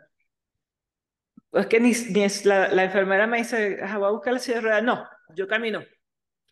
[1.53, 4.39] es que ni, ni es, la, la enfermera me dice, "Ajá, voy a buscar la
[4.39, 4.82] silla de ruedas.
[4.82, 5.80] No, yo camino.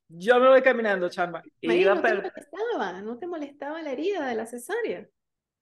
[0.08, 1.42] Yo me voy caminando, chamba.
[1.60, 5.06] Y María, iba no te per- molestaba, no te molestaba la herida de la cesárea.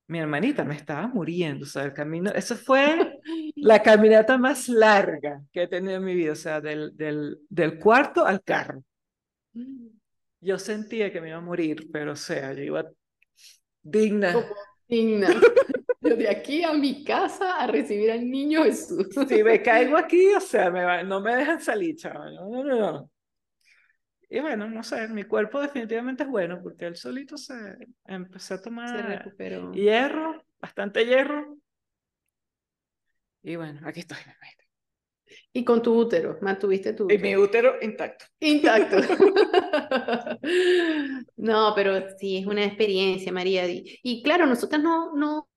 [0.07, 3.21] Mi hermanita me estaba muriendo, o sea, el camino, eso fue
[3.57, 7.79] la caminata más larga que he tenido en mi vida, o sea, del, del, del
[7.79, 8.85] cuarto al carro.
[10.41, 12.85] Yo sentía que me iba a morir, pero o sea, yo iba
[13.83, 14.35] digna.
[14.35, 14.55] Como
[14.89, 15.29] digna.
[16.03, 19.09] Yo de aquí a mi casa a recibir al niño Jesús.
[19.27, 22.35] Si me caigo aquí, o sea, me va- no me dejan salir, chaval.
[22.35, 23.11] No, no, no, no.
[24.35, 27.55] Y bueno, no sé, mi cuerpo definitivamente es bueno, porque él solito se
[28.07, 29.73] empecé a Se tomar recuperó.
[29.73, 31.59] hierro, bastante hierro.
[33.43, 34.19] Y bueno, aquí estoy.
[35.55, 37.23] Y con tu útero, mantuviste tu Y útero.
[37.23, 38.27] mi útero intacto.
[38.41, 38.97] Intacto.
[41.37, 43.69] No, pero sí, es una experiencia, María.
[43.69, 45.49] Y, y claro, nosotros no, no,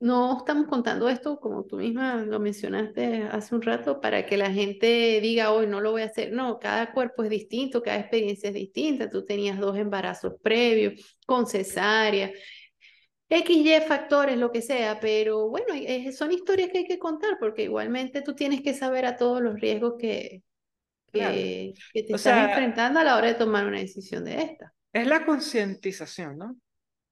[0.00, 4.50] no estamos contando esto, como tú misma lo mencionaste hace un rato, para que la
[4.52, 6.32] gente diga, hoy no lo voy a hacer.
[6.32, 9.08] No, cada cuerpo es distinto, cada experiencia es distinta.
[9.10, 12.30] Tú tenías dos embarazos previos, con cesárea,
[13.28, 15.68] XY factores, lo que sea, pero bueno,
[16.16, 19.60] son historias que hay que contar, porque igualmente tú tienes que saber a todos los
[19.60, 20.42] riesgos que,
[21.12, 21.34] Claro.
[21.34, 24.42] que, que te O estás sea, enfrentando a la hora de tomar una decisión de
[24.42, 24.74] esta.
[24.92, 26.56] Es la concientización, ¿no?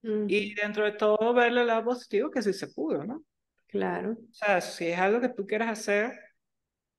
[0.05, 3.17] Ujú, Y dentro de todo verle el lado positivo que sí se pudo, ¿no?
[3.17, 3.25] O
[3.67, 4.17] Claro.
[4.31, 6.13] sea, si es algo que tú quieras hacer,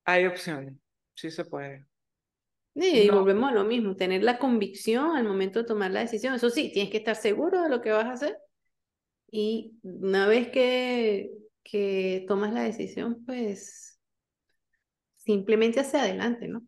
[0.05, 0.75] hay opciones,
[1.15, 1.87] sí se puede.
[2.75, 6.01] Y, y No, volvemos a lo mismo, tener la convicción al momento de tomar la
[6.01, 6.33] decisión.
[6.35, 8.37] Eso sí, tienes que estar seguro de lo que vas a hacer.
[9.31, 11.31] Y una vez que,
[11.63, 13.99] que tomas la decisión, pues
[15.17, 16.61] simplemente hacia adelante, ¿no?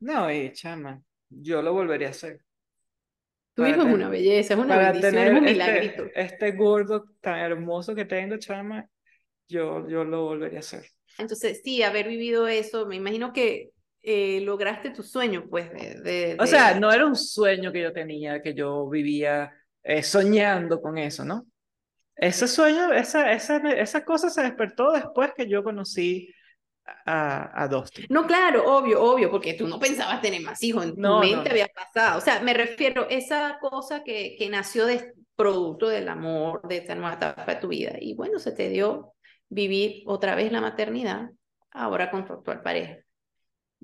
[0.00, 2.44] no, y chama, yo lo volvería a hacer.
[3.54, 6.04] Tu hijo es ten- una belleza, es una bendición, es tener un este, milagrito.
[6.14, 8.88] este gordo tan hermoso que tengo, chama,
[9.48, 10.86] yo, yo lo volvería a hacer.
[11.18, 13.70] Entonces, sí, haber vivido eso, me imagino que
[14.02, 17.82] eh, lograste tu sueño, pues, de, de, O sea, de- no era un sueño que
[17.82, 19.52] yo tenía, que yo vivía
[19.82, 21.46] eh, soñando con eso, ¿no?
[22.16, 26.30] Ese sueño, esa, esa, esa cosa se despertó después que yo conocí
[27.06, 28.06] a, a Dustin.
[28.08, 31.48] No, claro, obvio, obvio, porque tú no pensabas tener más hijos, en No, no, mente
[31.48, 31.50] no.
[31.50, 32.18] había pasado.
[32.18, 36.94] O sea, me refiero, esa cosa que, que nació de producto del amor, de esta
[36.94, 37.94] nueva etapa de tu vida.
[38.00, 39.14] Y bueno, se te dio
[39.48, 41.30] vivir otra vez la maternidad,
[41.70, 42.96] ahora con tu actual pareja.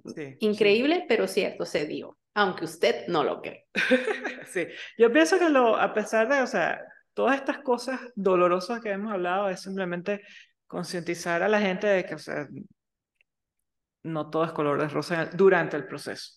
[0.04, 0.36] Sí, sí.
[0.40, 3.66] Increíble, pero cierto, se dio, aunque usted no lo cree.
[4.46, 4.66] Sí,
[4.98, 6.80] yo pienso que lo, a pesar de, o sea,
[7.14, 10.22] todas estas cosas dolorosas que hemos hablado, es simplemente
[10.66, 12.48] concientizar a la gente de que, o sea,
[14.02, 16.32] no todo es color de rosa durante el proceso.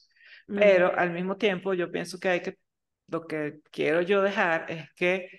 [0.48, 2.58] Mm, Pero al mismo tiempo, yo pienso que hay que,
[3.08, 5.30] lo que quiero yo dejar es que,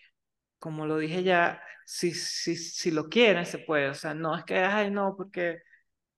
[0.58, 3.88] como lo dije ya, si, si, si lo quieren, se puede.
[3.88, 5.58] O sea, no es que, ay, no, porque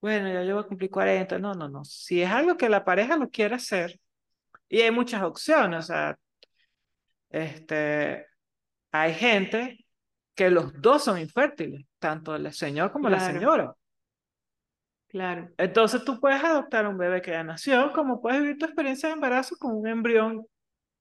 [0.00, 1.38] bueno, ya yo voy a cumplir 40.
[1.38, 1.84] No, no, no.
[1.84, 3.98] Si es algo que la pareja lo quiere hacer,
[4.68, 6.18] y hay muchas opciones, o sea,
[7.30, 8.26] este,
[8.92, 9.84] hay gente
[10.34, 13.74] que los dos son infértiles, tanto el señor como la señora.
[15.08, 19.08] Claro, Entonces tú puedes adoptar un bebé que ya nació, como puedes vivir tu experiencia
[19.08, 20.44] de embarazo con un embrión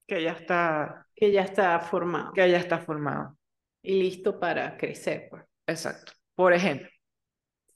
[0.08, 3.38] que ya está, que ya está formado que ya está formado.
[3.82, 5.28] y listo para crecer.
[5.30, 5.44] Pues.
[5.68, 6.14] Exacto.
[6.36, 6.90] Por ejemplo.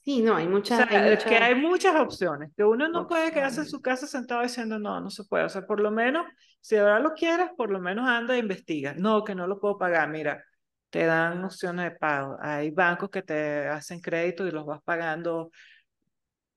[0.04, 2.88] Sí, no, hay O muchas, sea, hay es que muchas hay muchas opciones, que uno
[2.88, 3.70] no puede quedarse en opciones.
[3.70, 5.44] su casa sentado diciendo, no, no se puede.
[5.46, 6.26] O sea, por lo menos,
[6.62, 8.94] si ahora lo quieres, por lo menos anda e investiga.
[8.98, 10.10] No, que no lo puedo pagar.
[10.10, 10.44] Mira,
[10.90, 12.38] te dan opciones de pago.
[12.42, 15.52] Hay bancos que te hacen crédito y los vas pagando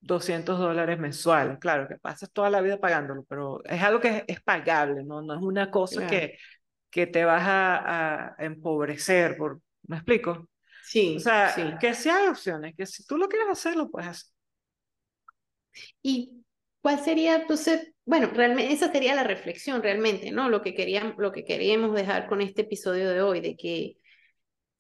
[0.03, 1.59] 200 dólares mensuales.
[1.61, 5.23] Claro, que pasas toda la vida pagándolo, pero es algo que es, es pagable, ¿no?
[5.23, 6.07] No es una cosa Claro.
[6.07, 6.39] que,
[6.91, 9.37] que te vas a, a empobrecer.
[9.39, 9.61] Por...
[9.89, 10.49] ¿Me explico?
[10.81, 11.63] Sí, O sea, sí.
[11.81, 14.31] que sí hay opciones, que si tú lo quieres hacer, lo puedes hacer.
[16.03, 16.45] ¿Y
[16.81, 17.89] cuál sería entonces?
[18.05, 20.49] Bueno, realmente esa sería la reflexión realmente, ¿no?
[20.49, 23.97] Lo que queríamos, lo que queríamos dejar con este episodio de hoy, de que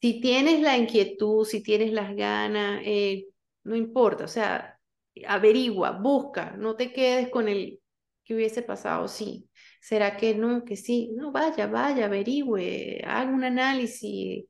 [0.02, 3.28] si tienes la inquietud, si tienes las ganas, eh,
[3.64, 4.78] no importa, o sea,
[5.26, 7.80] averigua, busca, no te quedes con el
[8.24, 9.48] que hubiese pasado, sí.
[9.80, 11.10] ¿Será que no, que sí?
[11.16, 14.44] No, vaya, vaya, averigüe, haga un análisis,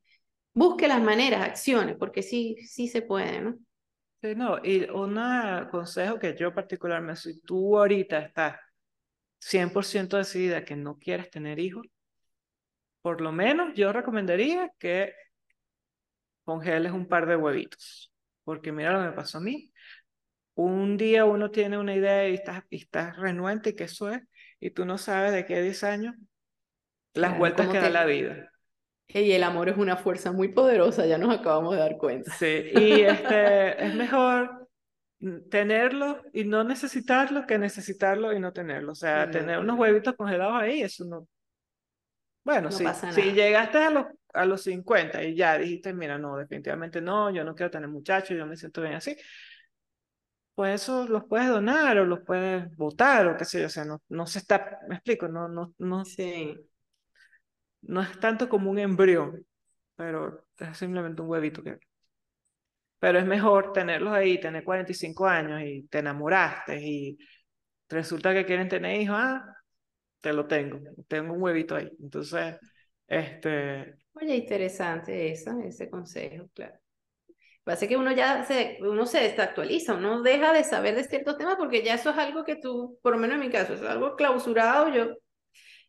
[0.54, 3.58] busque las maneras, acciones, porque sí, sí se puede, ¿no?
[4.22, 5.18] Sí, no, y un
[5.70, 8.56] consejo que yo particularmente, si tú ahorita estás
[9.40, 11.86] 100% decidida que no quieres tener hijos,
[13.00, 15.12] por lo menos yo recomendaría que
[16.44, 18.12] congeles un par de huevitos,
[18.44, 19.71] porque mira lo que me pasó a mí.
[20.54, 24.22] Un día uno tiene una idea y estás, y estás renuente y que eso es,
[24.60, 26.14] y tú no sabes de qué 10 años,
[27.14, 28.52] las Claro, vueltas que da la vida.
[29.08, 32.32] Y el amor es una fuerza muy poderosa, ya nos acabamos de dar cuenta.
[32.38, 34.68] Sí, y este, es mejor
[35.50, 38.92] tenerlo y no necesitarlo que necesitarlo y no tenerlo.
[38.92, 41.28] O sea, no tener unos huevitos congelados ahí, eso no.
[42.44, 43.32] Bueno, No si nada.
[43.32, 47.54] llegaste a los, a los 50 y ya dijiste, mira, no, definitivamente no, yo no
[47.54, 49.16] quiero tener muchachos, yo me siento bien así,
[50.54, 53.84] pues eso los puedes donar o los puedes botar o qué sé yo, o sea,
[53.84, 56.56] no, no se está, me explico, no, no, no, Sí,
[57.82, 59.44] no es tanto como un embrión,
[59.96, 61.78] pero es simplemente un huevito que...
[62.98, 67.18] Pero es mejor tenerlos ahí, tener 45 años y te enamoraste y
[67.88, 69.44] resulta que quieren tener hijos, ah,
[70.20, 71.90] te lo tengo, tengo un huevito ahí.
[72.00, 72.56] Entonces,
[73.08, 76.81] este, oye, interesante esa, ese consejo, claro.
[77.64, 81.54] Pasa que uno ya se, uno se desactualiza, uno deja de saber de ciertos temas
[81.56, 84.16] porque ya eso es algo que tú, por lo menos en mi caso, es algo
[84.16, 85.16] clausurado, yo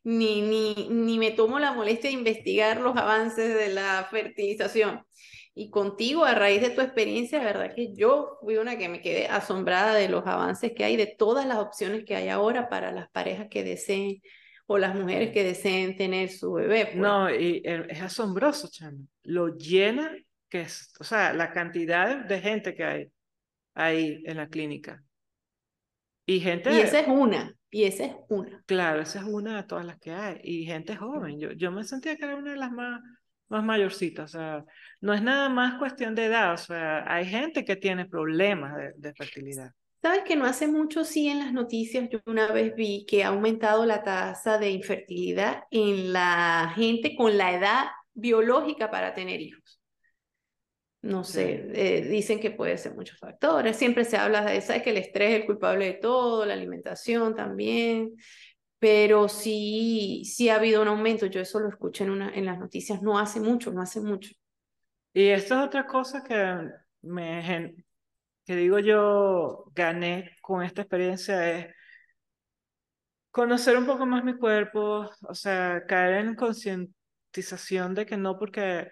[0.03, 5.03] ni, ni, ni me tomo la molestia de investigar los avances de la fertilización.
[5.55, 9.01] Y contigo, a raíz de tu experiencia, la verdad que yo fui una que me
[9.01, 12.91] quedé asombrada de los avances que hay, de todas las opciones que hay ahora para
[12.91, 14.21] las parejas que deseen
[14.65, 16.86] o las mujeres que deseen tener su bebé.
[16.86, 16.97] pues.
[16.97, 20.11] no, y eh, es asombroso, chamo, lo llena
[20.54, 23.12] que es, o sea, la cantidad de, gente que hay
[23.74, 25.04] ahí en la clínica.
[26.28, 28.62] Y gente, Y esa es una, y esa es una.
[28.68, 30.39] claro, esa es una de todas las que hay.
[30.43, 33.01] Y gente joven, yo, yo me sentía que era una de las más,
[33.47, 34.64] más mayorcitas, o sea,
[35.01, 38.93] no es nada más cuestión de edad, o sea, hay gente que tiene problemas de,
[38.95, 39.72] de fertilidad.
[40.04, 43.30] Sabes que no hace mucho, sí, en las noticias, yo una vez vi que ha
[43.30, 49.80] aumentado la tasa de infertilidad en la gente con la edad biológica para tener hijos.
[51.03, 53.77] No sé, eh, dicen que puede ser muchos factores.
[53.77, 57.35] Siempre se habla de, sabes que el estrés es el culpable de todo, la alimentación
[57.35, 58.15] también,
[58.80, 61.25] pero sí, sí ha habido un aumento.
[61.27, 64.31] Yo eso lo escuché en, una, en las noticias no hace mucho, no hace mucho.
[65.13, 66.69] Y esto es otra cosa que
[67.01, 67.75] me,
[68.45, 71.67] que digo yo, gané con esta experiencia es
[73.34, 78.89] conocer un poco más mi cuerpo, o sea, caer en concientización de que no porque,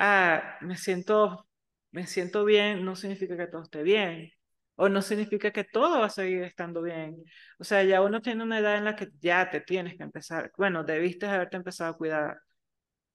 [0.00, 1.48] ah, me siento,
[1.92, 4.32] me siento bien, no significa que todo esté bien,
[4.76, 7.18] o no significa que todo va a seguir estando bien.
[7.60, 10.52] O sea, ya uno tiene una edad en la que ya te tienes que empezar,
[10.58, 12.38] bueno, debiste haberte empezado a cuidar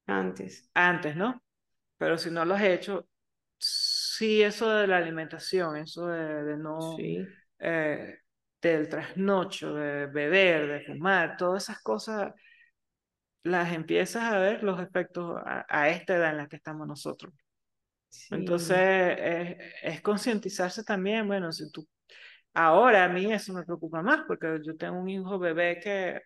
[0.07, 0.68] Antes.
[0.74, 1.44] antes, ¿no?
[1.98, 3.07] Pero si no lo has hecho,
[3.60, 7.36] sí, eso de la alimentación, eso de, de no, Sí.
[7.60, 8.20] eh,
[8.62, 12.34] del trasnocho, de beber, de fumar, todas esas cosas,
[13.46, 17.34] las empiezas a ver los efectos a, a esta edad en la que estamos nosotros.
[18.10, 18.36] sí.
[18.36, 18.78] Entonces,
[19.20, 21.88] es, es concientizarse también, bueno, si tú,
[22.54, 26.22] ahora a mí eso me preocupa más, porque yo tengo un hijo bebé que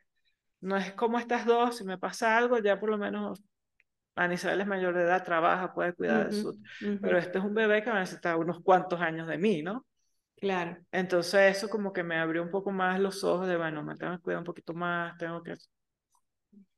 [0.61, 3.43] no es como estas dos, si me pasa algo, ya por lo menos
[4.15, 6.49] Anisabel es mayor de edad, trabaja, puede cuidar de su...
[6.49, 6.99] Ujú, ujú.
[7.01, 9.85] Pero este es un bebé que va a necesitar unos cuantos años de mí, ¿no?
[10.41, 10.85] Claro.
[10.91, 14.13] Entonces eso como que me abrió un poco más los ojos de, bueno, me tengo
[14.17, 15.55] que cuidar un poquito más, tengo que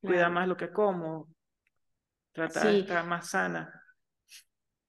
[0.03, 0.31] cuidar Claro.
[0.31, 1.29] más lo que como,
[2.33, 3.83] tratar de Sí, estar más sana.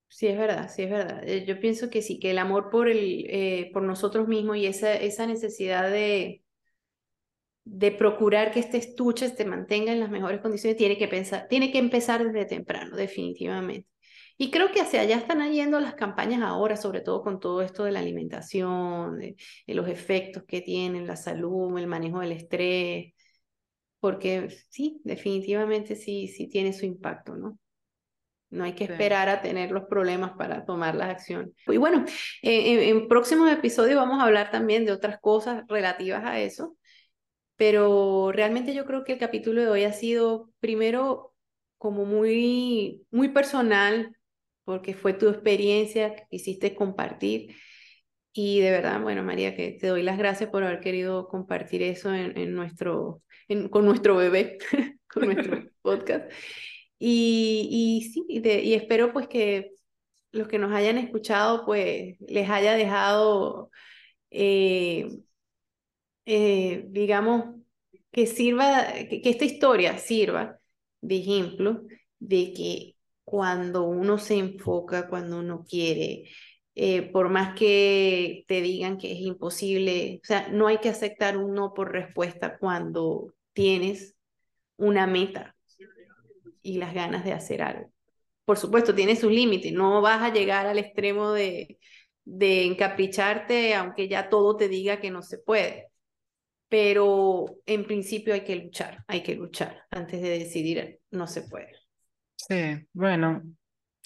[0.08, 1.22] sí es verdad, sí es verdad.
[1.28, 4.66] Eh, Yo pienso que sí, que el amor por el, eh, por nosotros mismos y
[4.66, 6.42] esa, esa necesidad de,
[7.64, 11.70] de procurar que este estuche se mantenga en las mejores condiciones tiene que pensar, tiene
[11.72, 13.88] que empezar desde temprano, definitivamente.
[14.38, 17.84] Y creo que hacia allá están yendo las campañas ahora, sobre todo con todo esto
[17.84, 19.36] de la alimentación, de,
[19.66, 23.12] de los efectos que tienen, la salud, el manejo del estrés,
[24.02, 27.56] porque sí, definitivamente sí, sí tiene su impacto, ¿no?
[28.50, 31.54] No hay que esperar a tener los problemas para tomar las acciones.
[31.68, 32.04] Y bueno,
[32.42, 36.76] eh, en, en próximos episodios vamos a hablar también de otras cosas relativas a eso,
[37.54, 41.32] pero realmente yo creo que el capítulo de hoy ha sido primero
[41.78, 44.16] como muy, muy personal,
[44.64, 47.54] porque fue tu experiencia que quisiste compartir.
[48.34, 52.14] Y de verdad, bueno, María, que te doy las gracias por haber querido compartir eso
[52.14, 54.58] en, en nuestro, en- con nuestro bebé,
[55.12, 56.30] con nuestro podcast.
[56.98, 57.68] Y,
[58.02, 59.72] y sí, y, de- y espero pues que
[60.32, 63.70] los que nos hayan escuchado pues les haya dejado,
[64.30, 65.08] eh,
[66.26, 67.56] eh, digamos,
[68.10, 70.58] que sirva, que, que esta historia sirva
[71.00, 71.82] de ejemplo
[72.18, 76.24] de que cuando uno se enfoca, cuando uno quiere,
[76.74, 81.36] eh, por más que te digan que es imposible, o sea, no hay que aceptar
[81.36, 84.16] un no por respuesta cuando tienes
[84.76, 85.56] una meta
[86.62, 87.90] y las ganas de hacer algo.
[88.44, 91.78] Por supuesto, tiene sus límites, no vas a llegar al extremo de,
[92.24, 95.88] de encapricharte, aunque ya todo te diga que no se puede.
[96.68, 101.72] Pero en principio hay que luchar, hay que luchar antes de decidir no se puede.
[102.36, 102.54] Sí,
[102.92, 103.42] bueno,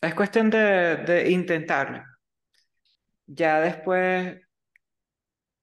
[0.03, 0.59] es cuestión de,
[0.99, 2.03] de intentarlo.
[3.27, 4.41] Ya después,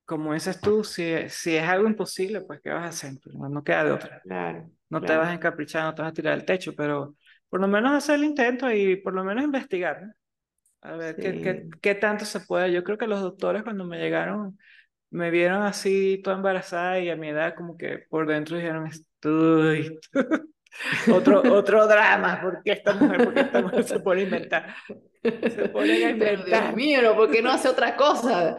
[0.05, 3.19] como dices tú, si, si es algo imposible, pues ¿qué vas a hacer?
[3.23, 4.23] Pues, no, no queda de otra.
[4.23, 7.17] Claro, No te vas a encaprichar, no te vas a tirar del techo, pero
[7.49, 10.13] por lo menos hacer el intento y por lo menos investigar, ¿no?
[10.81, 12.71] A ver qué, qué, qué tanto se puede.
[12.73, 14.59] Yo creo que los doctores cuando me llegaron,
[15.11, 19.99] me vieron así toda embarazada y a mi edad como que por dentro dijeron, estoy...
[21.07, 24.75] Otro, otro drama, ¿por qué esta mujer, por qué esta mujer se pone a inventar?
[25.23, 26.75] Se ponen a Pero Dios inventar.
[26.75, 27.15] mío, ¿no?
[27.15, 28.55] ¿por qué no hace otra cosa?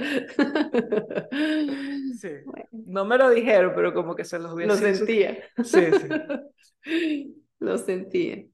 [2.11, 5.39] Sí, Bueno, no me lo dijeron, pero como que se los vi lo sentía.
[5.63, 6.09] Sí, sí.
[7.59, 8.45] Lo sentía.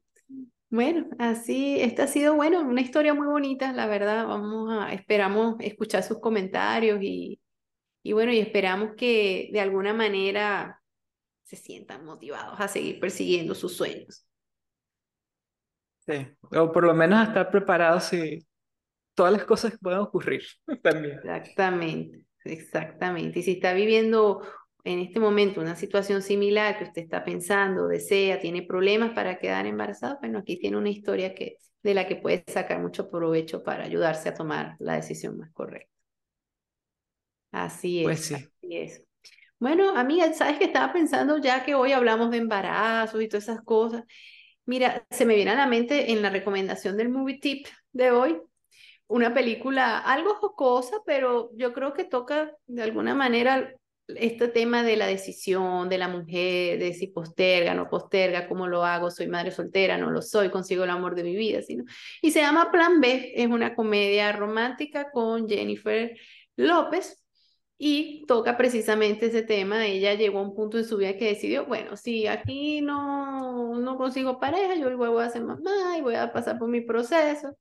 [0.71, 4.27] Bueno, así, esta ha sido, bueno, una historia muy bonita, la verdad.
[4.27, 7.41] Vamos a, esperamos escuchar sus comentarios y,
[8.03, 10.80] y bueno, y esperamos que de alguna manera
[11.51, 14.25] se sientan motivados a seguir persiguiendo sus sueños.
[16.07, 16.27] Sí,
[16.59, 18.47] o por lo menos a estar preparados si
[19.15, 20.43] todas las cosas que pueden ocurrir
[20.83, 21.21] también.
[21.23, 23.41] Exactamente, exactamente.
[23.41, 24.43] Y si está viviendo
[24.85, 29.67] en este momento una situación similar que usted está pensando, desea, tiene problemas para quedar
[29.67, 33.85] embarazada, bueno, aquí tiene una historia que, de la que puede sacar mucho provecho para
[33.85, 35.91] ayudarse a tomar la decisión más correcta.
[37.53, 38.51] Así Pues es, sí.
[38.63, 39.05] así es.
[39.61, 43.61] Bueno, amiga, sabes que estaba pensando ya que hoy hablamos de embarazos y todas esas
[43.63, 44.05] cosas.
[44.65, 48.41] Mira, se me viene a la mente en la recomendación del movie tip de hoy,
[49.07, 53.75] una película algo jocosa, pero yo creo que toca de alguna manera
[54.09, 58.85] este tema de la decisión de la mujer, de si posterga, no posterga, cómo lo
[58.85, 61.85] hago, soy madre soltera, no lo soy, consigo el amor de mi vida, sino...
[62.23, 66.17] Y se llama Plan B, es una comedia romántica con Jennifer
[66.57, 67.20] López
[67.83, 69.87] y toca precisamente ese tema.
[69.87, 73.97] Ella llegó a un punto en su vida que decidió, bueno, si aquí no, no
[73.97, 77.57] consigo pareja, yo igual voy a ser mamá y voy a pasar por mi proceso.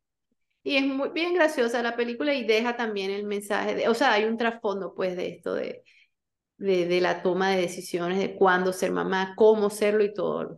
[0.61, 4.11] Y es muy bien graciosa la película y deja también el mensaje de, o sea,
[4.11, 5.83] hay un trasfondo pues de esto de,
[6.57, 10.57] de, de la toma de decisiones, de cuándo ser mamá, cómo serlo y todos los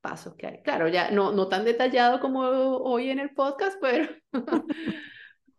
[0.00, 0.62] pasos que hay.
[0.62, 4.08] Claro, ya no, no tan detallado como hoy en el podcast, pero,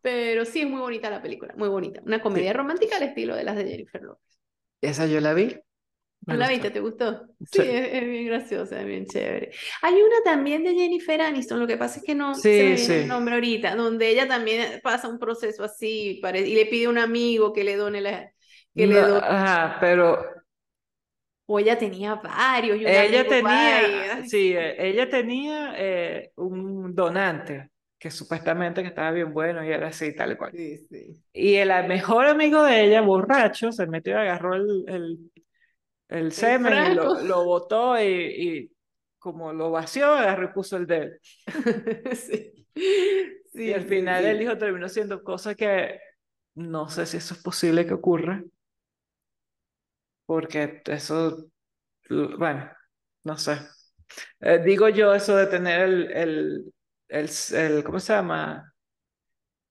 [0.02, 2.02] pero sí es muy bonita la película, muy bonita.
[2.06, 2.54] Una comedia Sí.
[2.54, 4.40] romántica al estilo de las de Jennifer Lopez.
[4.82, 5.60] Esa yo la vi.
[6.26, 6.50] Me ¿Tú la gustó.
[6.50, 6.72] viste?
[6.72, 7.28] ¿Te gustó?
[7.46, 7.64] Sí, Sí.
[7.70, 9.52] es, es bien graciosa, es bien chévere.
[9.82, 12.78] Hay una también de Jennifer Aniston, lo que pasa es que no se me Sí,
[12.78, 13.08] viene el sí.
[13.08, 17.52] nombre ahorita, donde ella también pasa un proceso así y le pide a un amigo
[17.54, 18.32] que le done la,
[18.76, 20.18] que le done, ajá, pero
[21.48, 27.70] o ella tenía varios un ella tenía, sí, eh, ella tenía eh, un donante
[28.02, 30.52] que supuestamente que estaba bien bueno y era así, tal cual.
[30.52, 31.24] sí, sí.
[31.34, 35.32] Y el mejor amigo de ella, borracho, se metió y agarró el, el,
[36.10, 38.72] el semen y lo, lo botó y, y
[39.20, 41.20] como lo vació, agarró y puso el de él.
[42.16, 42.54] Sí,
[43.54, 46.00] Y al final el hijo terminó siendo cosa que
[46.56, 48.44] no sé si eso es posible que ocurra,
[50.26, 51.48] porque eso,
[52.10, 52.72] bueno,
[53.24, 53.60] no sé.
[54.42, 56.74] Eh, digo yo eso de tener el, el,
[57.12, 58.72] el, el, ¿cómo se llama?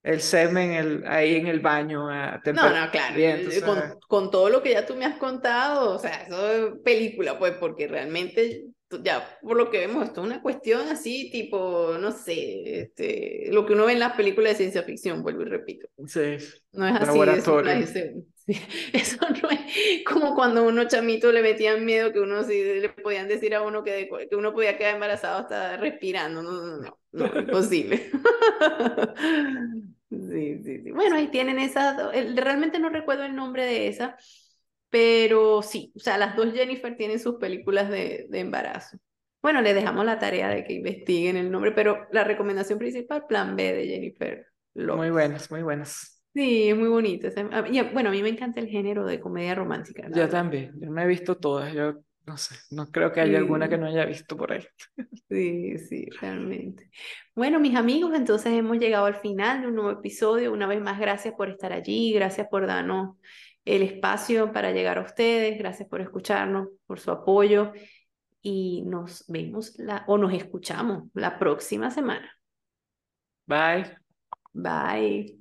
[0.03, 4.49] el semen el, ahí en el baño a No, no, claro, eh, con, con, todo
[4.49, 8.65] lo que ya tú me has contado, o sea, eso es película, pues, porque realmente
[9.03, 13.67] ya por lo que vemos, esto es una cuestión así, tipo, no sé, este, lo
[13.67, 15.87] que uno ve en las películas de ciencia ficción, vuelvo y repito.
[16.07, 16.39] Sí.
[16.73, 17.21] No es así.
[17.21, 17.63] Eso,
[18.93, 22.89] eso no es como cuando a uno chamito le metían miedo que uno sí le
[22.89, 26.43] podían decir a uno que, que uno podía quedar embarazado hasta respirando.
[26.43, 28.11] No, no, no, no, imposible.
[30.11, 30.91] sí, sí, sí.
[30.93, 31.97] Bueno, ahí tienen esas,
[32.35, 34.17] realmente no recuerdo el nombre de esa
[34.91, 38.99] pero sí, o sea, las dos Jennifer tienen sus películas de, de embarazo.
[39.41, 43.57] Bueno, le dejamos la tarea de que investiguen el nombre, pero la recomendación principal, Plan
[43.57, 44.99] B de Jennifer Lopez.
[44.99, 46.20] Muy buenas, muy buenas.
[46.35, 47.29] Sí, es muy bonito.
[47.93, 50.09] Bueno, a mí me encanta el género de comedia romántica.
[50.15, 51.95] Yo también, yo me he visto todas, yo
[52.27, 54.65] no sé, no creo que haya alguna que no haya visto por ahí.
[55.29, 56.91] Sí, sí, realmente.
[57.35, 60.53] Bueno, mis amigos, entonces hemos llegado al final de un nuevo episodio.
[60.53, 63.17] Una vez más, gracias por estar allí, gracias por darnos
[63.65, 65.59] el espacio para llegar a ustedes.
[65.59, 67.73] Gracias por escucharnos, por su apoyo
[68.43, 72.39] y nos vemos la, o nos escuchamos la próxima semana.
[73.47, 73.97] Bye.
[74.53, 75.40] Bye.